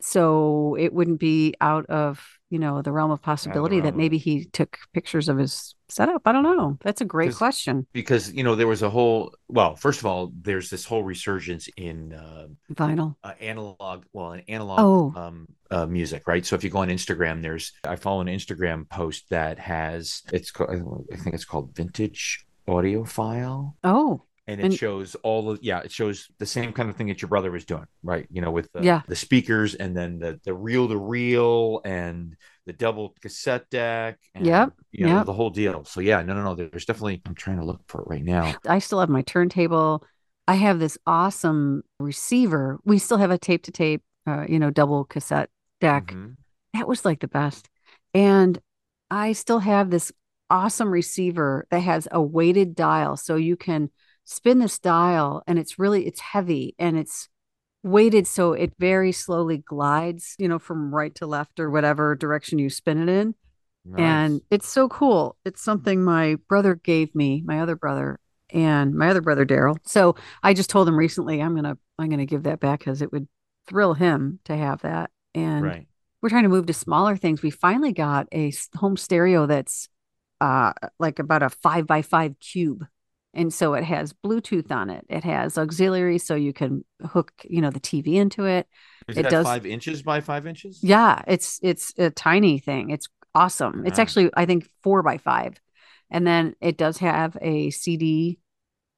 So 0.00 0.76
it 0.78 0.92
wouldn't 0.92 1.18
be 1.20 1.54
out 1.60 1.86
of, 1.86 2.24
you 2.50 2.58
know, 2.58 2.82
the 2.82 2.92
realm 2.92 3.10
of 3.10 3.22
possibility 3.22 3.76
realm 3.76 3.84
that 3.86 3.96
maybe 3.96 4.18
he 4.18 4.44
took 4.44 4.78
pictures 4.92 5.28
of 5.28 5.38
his 5.38 5.74
setup. 5.88 6.22
I 6.26 6.32
don't 6.32 6.42
know. 6.42 6.78
That's 6.82 7.00
a 7.00 7.04
great 7.06 7.34
question. 7.34 7.86
Because 7.92 8.32
you 8.32 8.42
know 8.44 8.54
there 8.56 8.66
was 8.66 8.82
a 8.82 8.90
whole 8.90 9.32
well, 9.48 9.74
first 9.74 10.00
of 10.00 10.06
all, 10.06 10.32
there's 10.42 10.68
this 10.68 10.84
whole 10.84 11.02
resurgence 11.02 11.68
in 11.76 12.12
uh, 12.12 12.46
Vinyl. 12.74 13.16
uh, 13.24 13.32
analog, 13.40 14.04
well, 14.12 14.32
an 14.32 14.42
analog 14.48 14.78
Oh. 14.80 15.12
um, 15.20 15.46
uh, 15.70 15.86
music, 15.86 16.26
right? 16.28 16.44
So 16.44 16.56
if 16.56 16.62
you 16.62 16.70
go 16.70 16.78
on 16.80 16.88
Instagram, 16.88 17.40
there's 17.42 17.72
I 17.84 17.96
follow 17.96 18.20
an 18.20 18.26
Instagram 18.28 18.88
post 18.88 19.30
that 19.30 19.58
has 19.58 20.22
it's 20.32 20.50
called 20.50 21.06
I 21.12 21.16
think 21.16 21.34
it's 21.34 21.44
called 21.44 21.74
Vintage 21.74 22.44
Audiophile, 22.68 23.74
Oh, 23.84 24.22
and 24.48 24.60
it 24.60 24.64
And- 24.66 24.74
shows 24.74 25.14
all 25.16 25.50
of 25.50 25.58
yeah, 25.62 25.80
it 25.80 25.90
shows 25.90 26.28
the 26.38 26.46
same 26.46 26.72
kind 26.72 26.88
of 26.88 26.96
thing 26.96 27.08
that 27.08 27.20
your 27.20 27.28
brother 27.28 27.50
was 27.50 27.64
doing, 27.64 27.86
right? 28.02 28.26
You 28.30 28.40
know, 28.42 28.50
with 28.50 28.70
the, 28.72 28.82
Yeah. 28.82 29.02
the 29.08 29.16
speakers 29.16 29.74
and 29.74 29.96
then 29.96 30.18
the 30.18 30.40
the 30.44 30.54
reel 30.54 30.88
to 30.88 30.96
reel 30.96 31.80
and 31.84 32.36
the 32.66 32.72
double 32.72 33.14
cassette 33.20 33.68
deck. 33.70 34.18
And, 34.34 34.46
Yep, 34.46 34.72
you 34.92 35.06
know 35.06 35.16
yep. 35.18 35.26
the 35.26 35.32
whole 35.32 35.50
deal. 35.50 35.84
So 35.84 36.00
yeah, 36.00 36.22
no, 36.22 36.34
no, 36.34 36.42
no. 36.44 36.54
There's 36.54 36.84
definitely 36.84 37.22
I'm 37.26 37.34
trying 37.34 37.58
to 37.58 37.64
look 37.64 37.80
for 37.88 38.02
it 38.02 38.08
right 38.08 38.24
now. 38.24 38.54
I 38.68 38.78
still 38.78 39.00
have 39.00 39.08
my 39.08 39.22
turntable. 39.22 40.04
I 40.48 40.54
have 40.54 40.78
this 40.78 40.96
awesome 41.06 41.82
receiver. 41.98 42.78
We 42.84 42.98
still 42.98 43.18
have 43.18 43.30
a 43.32 43.38
tape 43.38 43.64
to 43.64 43.72
tape, 43.72 44.02
uh, 44.28 44.46
you 44.48 44.58
know, 44.60 44.70
double 44.70 45.04
cassette 45.04 45.50
deck. 45.80 46.06
Mhm. 46.06 46.36
That 46.74 46.86
was 46.86 47.04
like 47.04 47.20
the 47.20 47.28
best. 47.28 47.68
And 48.14 48.58
I 49.10 49.32
still 49.32 49.58
have 49.58 49.90
this 49.90 50.12
awesome 50.48 50.88
receiver 50.90 51.66
that 51.70 51.80
has 51.80 52.06
a 52.12 52.22
weighted 52.22 52.74
dial. 52.76 53.16
So 53.16 53.34
you 53.36 53.56
can 53.56 53.90
spin 54.26 54.58
this 54.58 54.78
dial 54.78 55.42
and 55.46 55.58
it's 55.58 55.78
really 55.78 56.06
it's 56.06 56.20
heavy 56.20 56.74
and 56.78 56.98
it's 56.98 57.28
weighted 57.82 58.26
so 58.26 58.52
it 58.52 58.72
very 58.78 59.12
slowly 59.12 59.58
glides, 59.58 60.34
you 60.38 60.48
know, 60.48 60.58
from 60.58 60.94
right 60.94 61.14
to 61.14 61.26
left 61.26 61.60
or 61.60 61.70
whatever 61.70 62.14
direction 62.16 62.58
you 62.58 62.68
spin 62.68 63.00
it 63.00 63.08
in. 63.08 63.34
And 64.00 64.40
it's 64.50 64.68
so 64.68 64.88
cool. 64.88 65.36
It's 65.44 65.62
something 65.62 66.02
my 66.02 66.36
brother 66.48 66.74
gave 66.74 67.14
me, 67.14 67.42
my 67.46 67.60
other 67.60 67.76
brother, 67.76 68.18
and 68.50 68.94
my 68.94 69.08
other 69.08 69.20
brother 69.20 69.46
Daryl. 69.46 69.76
So 69.84 70.16
I 70.42 70.54
just 70.54 70.70
told 70.70 70.88
him 70.88 70.96
recently 70.96 71.40
I'm 71.40 71.54
gonna 71.54 71.78
I'm 71.96 72.10
gonna 72.10 72.26
give 72.26 72.42
that 72.42 72.58
back 72.58 72.80
because 72.80 73.00
it 73.00 73.12
would 73.12 73.28
thrill 73.68 73.94
him 73.94 74.40
to 74.44 74.56
have 74.56 74.82
that. 74.82 75.10
And 75.36 75.64
right. 75.64 75.86
we're 76.20 76.30
trying 76.30 76.42
to 76.42 76.48
move 76.48 76.66
to 76.66 76.72
smaller 76.72 77.16
things. 77.16 77.42
We 77.42 77.50
finally 77.50 77.92
got 77.92 78.26
a 78.32 78.52
home 78.74 78.96
stereo 78.96 79.46
that's 79.46 79.88
uh 80.40 80.72
like 80.98 81.20
about 81.20 81.44
a 81.44 81.50
five 81.50 81.86
by 81.86 82.02
five 82.02 82.40
cube. 82.40 82.84
And 83.36 83.52
so 83.54 83.74
it 83.74 83.84
has 83.84 84.12
Bluetooth 84.12 84.70
on 84.72 84.90
it. 84.90 85.04
It 85.08 85.22
has 85.24 85.56
auxiliary, 85.58 86.18
so 86.18 86.34
you 86.34 86.52
can 86.52 86.84
hook, 87.04 87.30
you 87.48 87.60
know, 87.60 87.70
the 87.70 87.78
TV 87.80 88.14
into 88.16 88.44
it. 88.44 88.66
Is 89.08 89.16
it 89.18 89.22
that 89.24 89.30
does- 89.30 89.46
five 89.46 89.66
inches 89.66 90.02
by 90.02 90.20
five 90.20 90.46
inches? 90.46 90.80
Yeah, 90.82 91.22
it's 91.28 91.60
it's 91.62 91.92
a 91.98 92.10
tiny 92.10 92.58
thing. 92.58 92.90
It's 92.90 93.08
awesome. 93.34 93.84
It's 93.86 93.98
actually 93.98 94.30
I 94.36 94.46
think 94.46 94.68
four 94.82 95.02
by 95.02 95.18
five, 95.18 95.60
and 96.10 96.26
then 96.26 96.54
it 96.60 96.76
does 96.78 96.98
have 96.98 97.36
a 97.40 97.70
CD 97.70 98.38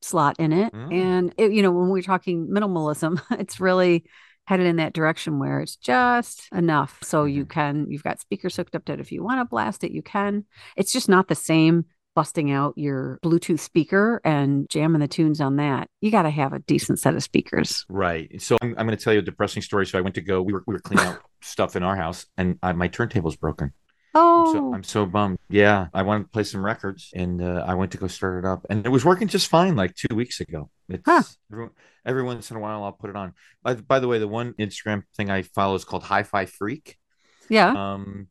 slot 0.01 0.37
in 0.39 0.53
it. 0.53 0.73
Mm. 0.73 0.93
And 0.95 1.35
it, 1.37 1.53
you 1.53 1.61
know, 1.63 1.73
when 1.73 1.89
we're 1.89 2.03
talking 2.03 2.47
minimalism, 2.47 3.21
it's 3.39 3.59
really 3.61 4.05
headed 4.47 4.67
in 4.67 4.77
that 4.77 4.95
direction 4.95 5.39
where 5.41 5.61
it's 5.61 5.77
just 5.77 6.49
enough. 6.53 6.99
So 7.03 7.25
you 7.25 7.45
Mhm. 7.45 7.49
can 7.51 7.87
you've 7.91 8.05
got 8.05 8.21
speakers 8.21 8.57
hooked 8.57 8.75
up 8.77 8.85
to 8.87 8.93
it. 8.95 9.01
If 9.01 9.13
you 9.13 9.23
want 9.23 9.41
to 9.41 9.45
blast 9.45 9.85
it, 9.85 9.91
you 9.93 10.01
can. 10.03 10.45
It's 10.77 10.93
just 10.93 11.09
not 11.09 11.27
the 11.29 11.35
same 11.35 11.85
busting 12.19 12.51
out 12.51 12.77
your 12.77 13.21
Bluetooth 13.25 13.61
speaker 13.61 14.21
and 14.25 14.69
jamming 14.69 15.01
the 15.01 15.07
tunes 15.07 15.41
on 15.41 15.55
that. 15.55 15.89
You 16.01 16.11
got 16.11 16.23
to 16.23 16.31
have 16.31 16.53
a 16.53 16.59
decent 16.59 16.99
set 16.99 17.15
of 17.15 17.23
speakers. 17.23 17.87
Right. 17.89 18.43
So 18.43 18.57
I'm, 18.61 18.75
I'm 18.77 18.87
going 18.89 18.99
to 18.99 19.05
tell 19.05 19.13
you 19.13 19.21
a 19.21 19.23
depressing 19.23 19.63
story. 19.63 19.87
So 19.87 19.99
I 19.99 20.01
went 20.01 20.17
to 20.17 20.21
go. 20.21 20.43
We 20.43 20.53
were 20.53 20.65
we 20.67 20.75
were 20.75 20.81
cleaning 20.81 21.07
out 21.07 21.21
stuff 21.43 21.77
in 21.77 21.85
our 21.85 21.95
house, 21.95 22.27
and 22.37 22.59
I, 22.61 22.73
my 22.73 22.89
turntable's 22.89 23.37
broken. 23.37 23.67
I'm 24.17 24.21
Oh, 24.21 24.53
so 24.53 24.75
I'm 24.75 24.83
so 24.83 25.07
bummed. 25.07 25.39
Yeah, 25.49 25.87
I 25.95 26.03
wanted 26.03 26.25
to 26.25 26.31
play 26.31 26.43
some 26.43 26.65
records, 26.65 27.11
and 27.15 27.41
uh, 27.41 27.63
I 27.65 27.75
went 27.75 27.93
to 27.93 27.99
go 27.99 28.09
start 28.09 28.45
it 28.45 28.49
up, 28.49 28.67
and 28.69 28.85
it 28.85 28.89
was 28.89 29.05
working 29.05 29.29
just 29.29 29.47
fine 29.47 29.77
like 29.77 29.95
two 29.95 30.13
weeks 30.17 30.41
ago. 30.41 30.71
It's 30.89 31.05
Huh. 31.07 31.23
every, 31.53 31.69
every 32.05 32.23
once 32.25 32.51
in 32.51 32.57
a 32.57 32.61
while 32.61 32.83
I'll 32.83 32.91
put 32.91 33.11
it 33.11 33.17
on. 33.17 33.35
By, 33.63 33.75
by 33.75 34.01
the 34.01 34.09
way, 34.09 34.19
the 34.19 34.27
one 34.27 34.55
Instagram 34.55 35.05
thing 35.17 35.31
I 35.31 35.43
follow 35.43 35.77
is 35.77 35.85
called 35.85 36.03
Hi-Fi 36.03 36.47
Freak. 36.47 36.97
yeah. 37.49 37.93
um 37.93 38.27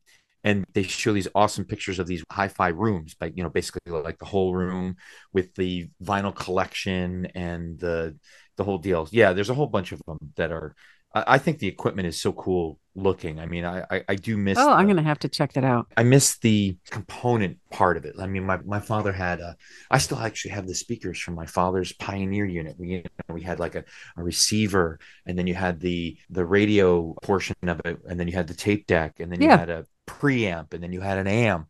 and 0.48 0.64
they 0.72 0.82
show 0.82 1.12
these 1.12 1.28
awesome 1.34 1.66
pictures 1.66 1.98
of 1.98 2.06
these 2.06 2.24
hi-fi 2.32 2.68
rooms 2.68 3.14
like 3.20 3.36
you 3.36 3.42
know 3.42 3.50
basically 3.50 3.92
like 3.92 4.18
the 4.18 4.24
whole 4.24 4.54
room 4.54 4.96
with 5.32 5.54
the 5.56 5.88
vinyl 6.02 6.34
collection 6.34 7.26
and 7.34 7.78
the 7.78 8.16
the 8.56 8.64
whole 8.64 8.78
deal 8.78 9.06
yeah 9.12 9.32
there's 9.32 9.50
a 9.50 9.54
whole 9.54 9.66
bunch 9.66 9.92
of 9.92 10.00
them 10.06 10.18
that 10.36 10.50
are 10.50 10.74
i, 11.14 11.38
think 11.38 11.58
the 11.58 11.68
equipment 11.68 12.08
is 12.08 12.20
so 12.20 12.32
cool 12.32 12.78
looking 12.94 13.38
i 13.38 13.46
mean 13.46 13.64
i 13.64 13.84
i, 13.90 14.04
I 14.08 14.14
do 14.14 14.36
miss 14.36 14.58
Oh, 14.58 14.70
I'm 14.70 14.86
gonna 14.86 15.02
have 15.02 15.18
to 15.20 15.28
check 15.28 15.52
that 15.52 15.64
out. 15.64 15.86
I 15.96 16.02
miss 16.02 16.38
the 16.38 16.76
component 16.90 17.58
part 17.70 17.96
of 17.96 18.04
it. 18.04 18.16
I 18.18 18.26
mean, 18.26 18.44
my, 18.44 18.58
my 18.58 18.80
father 18.80 19.12
had 19.12 19.38
a, 19.40 19.56
I 19.90 19.98
still 19.98 20.18
actually 20.18 20.50
have 20.52 20.66
the 20.66 20.74
speakers 20.74 21.18
from 21.20 21.34
my 21.34 21.46
father's 21.46 21.92
Pioneer 21.92 22.44
unit. 22.44 22.74
We 22.76 22.88
you 22.88 23.02
know, 23.28 23.34
we 23.34 23.42
had 23.42 23.60
like 23.60 23.76
a, 23.76 23.84
a 24.16 24.22
receiver, 24.22 24.98
and 25.26 25.38
then 25.38 25.46
you 25.46 25.54
had 25.54 25.78
the 25.78 26.18
the 26.28 26.44
radio 26.44 27.14
portion 27.22 27.56
of 27.62 27.80
it, 27.84 27.98
and 28.08 28.18
then 28.18 28.26
you 28.26 28.34
had 28.34 28.48
the 28.48 28.54
tape 28.54 28.86
deck, 28.86 29.20
and 29.20 29.30
then 29.30 29.40
you 29.40 29.48
had 29.48 29.70
a 29.70 29.86
preamp, 30.08 30.72
and 30.74 30.82
then 30.82 30.92
you 30.92 31.00
had 31.00 31.18
an 31.18 31.26
amp, 31.26 31.68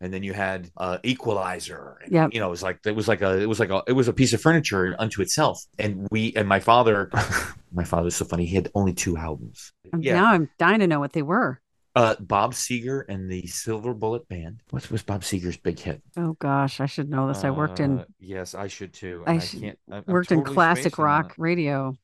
and 0.00 0.12
then 0.12 0.22
you 0.22 0.32
had 0.32 0.70
a 0.76 0.98
equalizer. 1.04 1.98
And, 2.04 2.12
Yep. 2.12 2.30
You 2.34 2.40
know, 2.40 2.48
it 2.48 2.50
was 2.50 2.62
like 2.62 2.80
it 2.86 2.94
was 2.94 3.08
like 3.08 3.22
a 3.22 3.38
it 3.40 3.46
was 3.46 3.60
like 3.60 3.70
a 3.70 3.82
it 3.86 3.92
was 3.92 4.08
a 4.08 4.12
piece 4.12 4.32
of 4.32 4.40
furniture 4.40 4.94
unto 4.98 5.22
itself. 5.22 5.64
And 5.78 6.08
we 6.10 6.32
and 6.36 6.48
my 6.48 6.60
father, 6.60 7.10
my 7.72 7.84
father 7.84 8.04
was 8.04 8.16
so 8.16 8.24
funny. 8.24 8.46
He 8.46 8.54
had 8.56 8.70
only 8.74 8.92
two 8.92 9.16
albums. 9.16 9.72
Yeah. 9.98 10.14
Now 10.20 10.26
I'm 10.32 10.50
dying 10.58 10.80
to 10.80 10.86
know 10.86 11.00
what 11.00 11.12
they 11.12 11.22
were. 11.22 11.60
Uh, 11.94 12.14
Bob 12.20 12.52
Seger 12.52 13.04
and 13.08 13.30
the 13.30 13.46
Silver 13.46 13.94
Bullet 13.94 14.28
Band. 14.28 14.60
What 14.68 14.90
was 14.90 15.02
Bob 15.02 15.22
Seger's 15.22 15.56
big 15.56 15.78
hit? 15.78 16.02
Oh 16.18 16.36
gosh, 16.38 16.78
I 16.80 16.84
should 16.84 17.08
know 17.08 17.26
this. 17.26 17.42
I 17.42 17.50
worked 17.50 17.80
in 17.80 18.00
Uh, 18.00 18.04
Yes, 18.20 18.54
I 18.54 18.66
should 18.68 18.92
too. 18.92 19.24
I 19.26 19.38
should- 19.38 19.62
can't. 19.62 19.78
I- 19.90 20.02
worked 20.06 20.30
in 20.30 20.42
classic 20.44 20.98
rock 20.98 21.34
radio. 21.38 21.94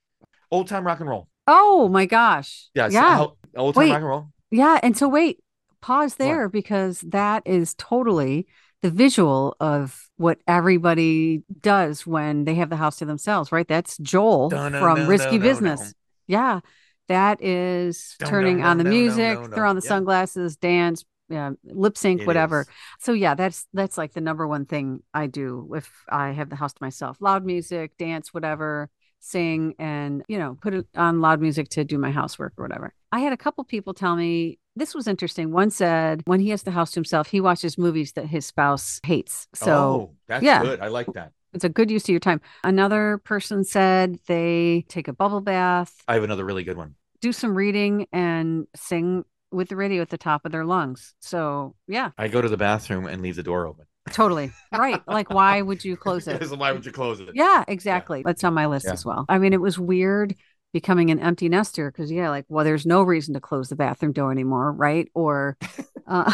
old 0.51 0.69
time 0.69 0.87
rock 0.87 1.01
and 1.01 1.11
roll. 1.11 1.29
Oh 1.47 1.89
my 1.91 2.07
gosh. 2.07 2.71
Yeah, 2.75 2.89
yeah. 2.91 3.19
old- 3.21 3.37
old 3.55 3.75
time 3.75 3.81
Wait. 3.85 3.91
rock 3.91 3.97
and 3.99 4.07
roll. 4.07 4.29
Yeah. 4.51 4.81
And 4.83 4.97
so 4.97 5.09
wait, 5.11 5.41
pause 5.83 6.15
there 6.15 6.49
because 6.49 7.01
that 7.03 7.43
is 7.45 7.75
totally 7.75 8.47
the 8.81 8.91
visual 8.91 9.57
of 9.61 10.09
what 10.17 10.39
everybody 10.49 11.43
does 11.61 12.07
when 12.07 12.45
they 12.45 12.55
have 12.55 12.71
the 12.71 12.77
house 12.77 12.97
to 12.97 13.05
themselves, 13.05 13.53
right? 13.53 13.69
That's 13.69 13.99
Joel 13.99 14.49
Dun, 14.49 14.73
from 14.73 14.97
dun, 14.97 15.07
Risky 15.07 15.39
dun, 15.39 15.41
Business. 15.41 15.95
Yeah. 16.27 16.61
That 17.09 17.43
is 17.43 18.17
turning 18.19 18.63
on 18.63 18.79
the 18.79 18.85
music, 18.85 19.39
throw 19.53 19.69
on 19.69 19.77
the 19.77 19.83
Yeah. 19.85 19.89
sunglasses, 19.89 20.57
dance, 20.57 21.05
yeah, 21.29 21.51
lip 21.65 21.99
sync, 21.99 22.23
It 22.23 22.27
whatever. 22.27 22.63
is. 22.63 22.67
So 23.01 23.13
yeah, 23.13 23.35
that's 23.35 23.67
that's 23.73 23.99
like 23.99 24.13
the 24.13 24.21
number 24.21 24.47
one 24.47 24.67
thing 24.67 25.03
I 25.13 25.27
do 25.27 25.73
if 25.75 25.91
I 26.09 26.31
have 26.31 26.49
the 26.49 26.57
house 26.57 26.73
to 26.73 26.83
myself. 26.83 27.19
Loud 27.21 27.45
music, 27.45 27.97
dance, 27.99 28.33
whatever, 28.33 28.89
sing 29.19 29.75
and, 29.79 30.25
you 30.29 30.39
know, 30.39 30.57
put 30.61 30.75
it 30.75 30.87
on 30.97 31.21
loud 31.21 31.41
music 31.41 31.69
to 31.71 31.85
do 31.85 31.99
my 31.99 32.11
housework 32.11 32.55
or 32.57 32.65
whatever. 32.65 32.95
I 33.11 33.21
had 33.21 33.33
a 33.33 33.37
couple 33.37 33.65
people 33.65 33.95
tell 33.95 34.17
me 34.17 34.59
this 34.77 34.95
was 34.95 35.07
interesting. 35.07 35.51
One 35.53 35.71
said 35.71 36.23
when 36.25 36.41
he 36.41 36.51
has 36.51 36.63
the 36.63 36.71
house 36.71 36.91
to 36.93 36.97
himself, 36.97 37.29
he 37.29 37.41
watches 37.41 37.77
movies 37.79 38.13
that 38.13 38.27
his 38.27 38.47
spouse 38.47 39.01
hates. 39.05 39.47
So 39.55 39.73
oh, 39.73 40.11
that's 40.29 40.45
yeah. 40.45 40.63
good. 40.63 40.81
I 40.81 40.89
like 40.89 41.07
that. 41.15 41.33
it's 41.53 41.65
a 41.65 41.69
good 41.69 41.91
use 41.91 42.05
of 42.05 42.09
your 42.11 42.21
time. 42.21 42.41
Another 42.65 43.21
person 43.25 43.65
said 43.65 44.19
they 44.27 44.85
take 44.89 45.09
a 45.09 45.13
bubble 45.13 45.41
bath, 45.41 45.95
I 46.09 46.15
have 46.15 46.25
another 46.25 46.45
really 46.45 46.65
good 46.65 46.77
one. 46.77 46.95
do 47.21 47.33
some 47.33 47.55
reading 47.55 48.07
and 48.13 48.67
sing 48.75 49.25
with 49.51 49.69
the 49.69 49.77
radio 49.77 50.01
at 50.01 50.09
the 50.09 50.17
top 50.19 50.47
of 50.47 50.53
their 50.53 50.65
lungs. 50.65 51.15
So, 51.21 51.75
yeah, 51.87 52.13
I 52.17 52.29
go 52.29 52.41
to 52.41 52.49
the 52.49 52.57
bathroom 52.57 53.07
and 53.07 53.21
leave 53.21 53.37
the 53.37 53.43
door 53.43 53.67
open. 53.67 53.85
totally. 54.11 54.51
Right. 54.73 55.01
Like 55.07 55.29
why 55.29 55.61
would 55.61 55.85
you 55.85 55.97
close 56.07 56.27
it? 56.27 56.43
Why 56.57 56.73
would 56.73 56.87
you 56.87 56.93
close 56.93 57.21
it? 57.21 57.29
Yeah, 57.35 57.63
exactly. 57.69 58.23
That's 58.25 58.43
on 58.45 58.55
my 58.55 58.67
list 58.67 58.87
Yeah. 58.87 58.95
as 58.95 59.05
well. 59.05 59.27
I 59.29 59.37
mean, 59.39 59.53
it 59.53 59.61
was 59.61 59.79
weird 59.79 60.35
becoming 60.73 61.11
an 61.11 61.21
empty 61.21 61.49
nester 61.49 61.91
because, 61.91 62.11
yeah, 62.11 62.31
like, 62.31 62.45
well, 62.49 62.65
there's 62.65 62.87
no 62.87 63.03
reason 63.03 63.35
to 63.35 63.41
close 63.41 63.69
the 63.69 63.77
bathroom 63.77 64.13
door 64.13 64.33
anymore, 64.33 64.73
right? 64.73 65.09
Or, 65.15 65.57
uh, 66.07 66.33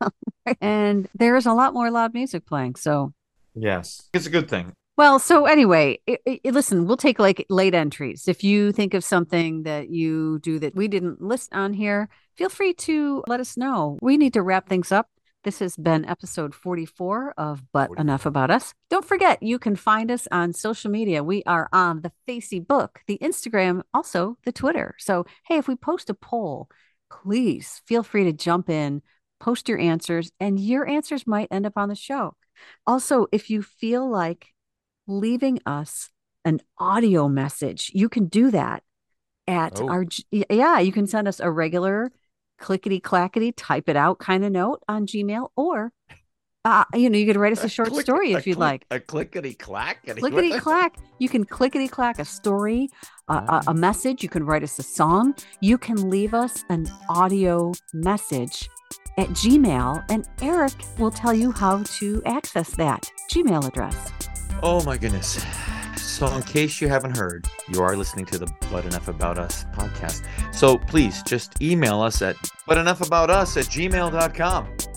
and 0.60 1.08
there's 1.14 1.46
a 1.46 1.52
lot 1.52 1.74
more 1.74 1.90
loud 1.90 2.14
music 2.14 2.46
playing. 2.46 2.76
So, 2.76 3.12
Yes, 3.54 4.08
it's 4.12 4.26
a 4.26 4.30
good 4.30 4.48
thing. 4.50 4.72
well, 4.98 5.18
so 5.18 5.46
anyway, 5.46 5.98
i 6.08 6.18
i 6.26 6.40
listen, 6.50 6.86
we'll 6.86 6.96
take 6.96 7.18
like 7.18 7.46
late 7.48 7.74
entries. 7.74 8.28
If 8.28 8.44
you 8.44 8.72
think 8.72 8.94
of 8.94 9.02
something 9.04 9.62
that 9.64 9.88
you 9.90 10.38
do 10.40 10.58
that 10.58 10.74
we 10.74 10.88
didn't 10.88 11.22
list 11.22 11.54
on 11.54 11.72
here, 11.72 12.08
feel 12.36 12.48
free 12.50 12.74
to 12.74 13.24
let 13.26 13.40
us 13.40 13.56
know. 13.56 13.98
We 14.02 14.16
need 14.18 14.34
to 14.34 14.42
wrap 14.42 14.68
things 14.68 14.92
up. 14.92 15.08
This 15.46 15.60
has 15.60 15.76
been 15.76 16.04
episode 16.04 16.56
44 16.56 17.34
of 17.38 17.62
But 17.72 17.86
44. 17.86 18.00
Enough 18.00 18.26
About 18.26 18.50
Us. 18.50 18.74
Don't 18.90 19.04
forget, 19.04 19.40
you 19.44 19.60
can 19.60 19.76
find 19.76 20.10
us 20.10 20.26
on 20.32 20.52
social 20.52 20.90
media. 20.90 21.22
We 21.22 21.44
are 21.44 21.68
on 21.72 22.00
the 22.00 22.10
Facebook, 22.28 22.96
the 23.06 23.16
Instagram, 23.22 23.82
also 23.94 24.38
the 24.44 24.50
Twitter. 24.50 24.96
So, 24.98 25.24
hey, 25.46 25.58
if 25.58 25.68
we 25.68 25.76
post 25.76 26.10
a 26.10 26.14
poll, 26.14 26.68
please 27.12 27.80
feel 27.86 28.02
free 28.02 28.24
to 28.24 28.32
jump 28.32 28.68
in, 28.68 29.02
post 29.38 29.68
your 29.68 29.78
answers, 29.78 30.32
and 30.40 30.58
your 30.58 30.84
answers 30.84 31.28
might 31.28 31.46
end 31.52 31.64
up 31.64 31.74
on 31.76 31.90
the 31.90 31.94
show. 31.94 32.34
Also, 32.84 33.28
if 33.30 33.48
you 33.48 33.62
feel 33.62 34.10
like 34.10 34.48
leaving 35.06 35.60
us 35.64 36.10
an 36.44 36.58
audio 36.76 37.28
message, 37.28 37.92
you 37.94 38.08
can 38.08 38.26
do 38.26 38.50
that 38.50 38.82
at 39.46 39.80
Oh. 39.80 39.88
our, 39.90 40.06
yeah, 40.32 40.80
you 40.80 40.90
can 40.90 41.06
send 41.06 41.28
us 41.28 41.38
a 41.38 41.48
regular 41.48 42.10
clickety 42.58 43.00
clackety, 43.00 43.52
type 43.52 43.88
it 43.88 43.96
out 43.96 44.18
kind 44.18 44.44
of 44.44 44.52
note 44.52 44.82
on 44.88 45.06
Gmail, 45.06 45.48
or, 45.56 45.92
uh, 46.64 46.84
you 46.94 47.08
know, 47.10 47.18
you 47.18 47.26
could 47.26 47.36
write 47.36 47.52
us 47.52 47.62
a 47.64 47.68
short 47.68 47.90
click- 47.90 48.04
story 48.04 48.32
if 48.32 48.46
you'd 48.46 48.56
click- 48.56 48.58
like. 48.58 48.86
A 48.90 49.00
clickety 49.00 49.54
clack. 49.54 50.04
Clickety 50.04 50.58
clack. 50.58 50.96
You 51.18 51.28
can 51.28 51.44
clickety 51.44 51.88
clack 51.88 52.18
a 52.18 52.24
story, 52.24 52.88
a, 53.28 53.34
a, 53.34 53.62
a 53.68 53.74
message. 53.74 54.22
You 54.22 54.28
can 54.28 54.44
write 54.44 54.62
us 54.62 54.78
a 54.78 54.82
song. 54.82 55.34
You 55.60 55.78
can 55.78 56.10
leave 56.10 56.34
us 56.34 56.64
an 56.68 56.86
audio 57.08 57.72
message 57.94 58.68
at 59.18 59.28
Gmail, 59.28 60.04
and 60.10 60.28
Eric 60.42 60.72
will 60.98 61.10
tell 61.10 61.32
you 61.32 61.50
how 61.52 61.82
to 61.84 62.22
access 62.26 62.70
that 62.76 63.10
Gmail 63.32 63.66
address. 63.66 64.12
Oh 64.62 64.82
my 64.84 64.98
goodness. 64.98 65.44
So, 66.16 66.26
in 66.34 66.42
case 66.44 66.80
you 66.80 66.88
haven't 66.88 67.18
heard, 67.18 67.46
you 67.68 67.82
are 67.82 67.94
listening 67.94 68.24
to 68.26 68.38
the 68.38 68.50
But 68.72 68.86
Enough 68.86 69.08
About 69.08 69.38
Us 69.38 69.66
podcast. 69.74 70.24
So, 70.50 70.78
please 70.78 71.22
just 71.24 71.60
email 71.60 72.00
us 72.00 72.22
at 72.22 72.36
butenoughaboutus 72.66 73.58
at 73.58 73.66
gmail.com. 73.66 74.95